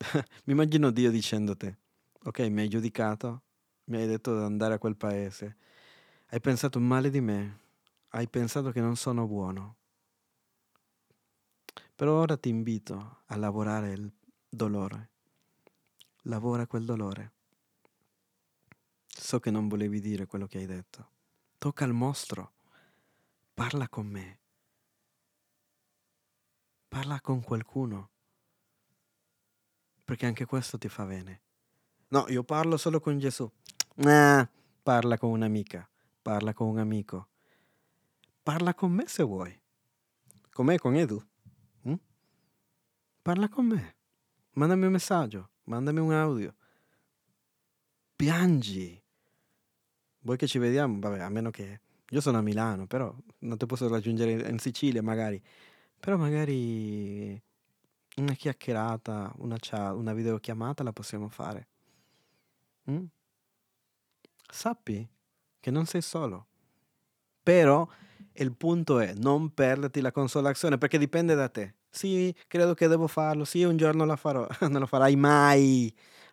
[0.44, 1.74] mi immagino Dio dicendoti,
[2.24, 3.42] ok, mi hai giudicato,
[3.84, 5.56] mi hai detto di andare a quel paese,
[6.28, 7.58] hai pensato male di me,
[8.10, 9.76] hai pensato che non sono buono.
[12.00, 14.10] Però ora ti invito a lavorare il
[14.48, 15.10] dolore.
[16.22, 17.32] Lavora quel dolore.
[19.06, 21.10] So che non volevi dire quello che hai detto.
[21.58, 22.52] Tocca il mostro.
[23.52, 24.38] Parla con me.
[26.88, 28.08] Parla con qualcuno.
[30.02, 31.42] Perché anche questo ti fa bene.
[32.08, 33.46] No, io parlo solo con Gesù.
[34.06, 34.48] Ah,
[34.82, 35.86] parla con un'amica.
[36.22, 37.28] Parla con un amico.
[38.42, 39.54] Parla con me se vuoi.
[40.50, 41.22] Con me, con Edu.
[43.22, 43.96] Parla con me.
[44.52, 45.50] Mandami un messaggio.
[45.64, 46.54] Mandami un audio.
[48.16, 49.02] Piangi.
[50.20, 50.98] Vuoi che ci vediamo?
[50.98, 51.80] Vabbè, a meno che...
[52.12, 55.40] Io sono a Milano, però non ti posso raggiungere in Sicilia magari.
[56.00, 57.40] Però magari
[58.16, 61.68] una chiacchierata, una, chat, una videochiamata la possiamo fare.
[62.90, 63.04] Mm?
[64.50, 65.08] Sappi
[65.60, 66.46] che non sei solo.
[67.42, 67.86] Però
[68.32, 71.74] il punto è non perderti la consolazione perché dipende da te.
[71.90, 73.44] Sì, credo che devo farlo.
[73.44, 74.46] Sì, un giorno la farò.
[74.68, 75.92] non lo farai mai.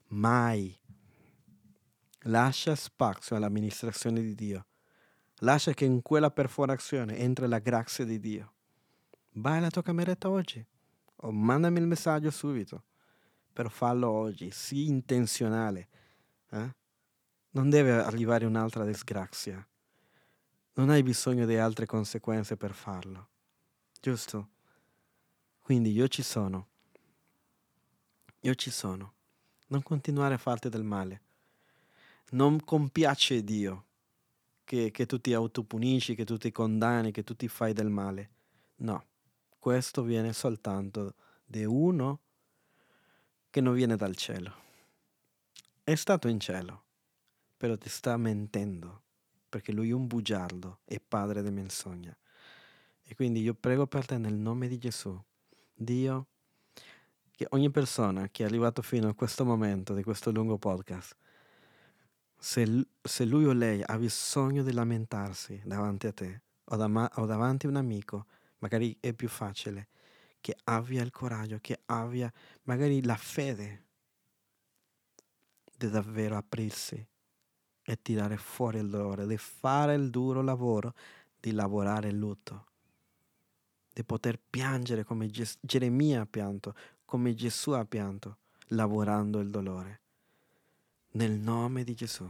[0.10, 0.78] Mai.
[2.22, 4.66] Lascia spazio all'amministrazione di Dio.
[5.39, 8.53] Lascia che in quella perforazione entri la grazia di Dio.
[9.34, 10.66] Vai alla tua cameretta oggi
[11.22, 12.84] o mandami il messaggio subito.
[13.53, 15.88] Però fallo oggi, sii intenzionale.
[16.51, 16.76] Eh?
[17.51, 19.66] Non deve arrivare un'altra disgrazia.
[20.74, 23.30] Non hai bisogno di altre conseguenze per farlo.
[23.99, 24.49] Giusto?
[25.68, 26.68] Quindi io ci sono.
[28.39, 29.15] Io ci sono.
[29.68, 31.22] Non continuare a farti del male.
[32.30, 33.86] Non compiace Dio
[34.63, 38.30] che, che tu ti autopunisci, che tu ti condanni, che tu ti fai del male.
[38.78, 39.07] No,
[39.59, 41.15] questo viene soltanto
[41.45, 42.22] di uno
[43.49, 44.53] che non viene dal cielo.
[45.84, 46.84] È stato in cielo,
[47.57, 49.01] però ti sta mentendo,
[49.49, 52.18] perché lui è un bugiardo e padre di menzogna.
[53.03, 55.22] E quindi io prego per te nel nome di Gesù,
[55.80, 56.28] Dio,
[57.32, 61.16] che ogni persona che è arrivato fino a questo momento di questo lungo podcast,
[62.36, 67.26] se, se lui o lei ha bisogno di lamentarsi davanti a te o, da, o
[67.26, 68.26] davanti a un amico,
[68.60, 69.90] magari è più facile
[70.42, 72.32] che abbia il coraggio, che abbia
[72.64, 73.86] magari la fede
[75.78, 77.06] di davvero aprirsi
[77.84, 80.94] e tirare fuori il dolore, di fare il duro lavoro
[81.40, 82.66] di lavorare il lutto,
[83.98, 88.38] di poter piangere come Ges- Geremia ha pianto, come Gesù ha pianto,
[88.68, 90.02] lavorando il dolore.
[91.14, 92.30] Nel nome di Gesù.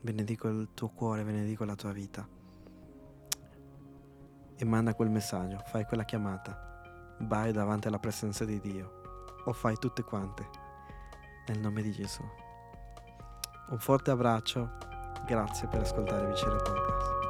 [0.00, 2.28] Benedico il tuo cuore, benedico la tua vita.
[4.56, 9.02] E manda quel messaggio, fai quella chiamata, vai davanti alla presenza di Dio
[9.44, 10.48] o fai tutte quante.
[11.46, 12.24] Nel nome di Gesù.
[13.68, 14.68] Un forte abbraccio,
[15.26, 17.23] grazie per ascoltare Vicere Podcast.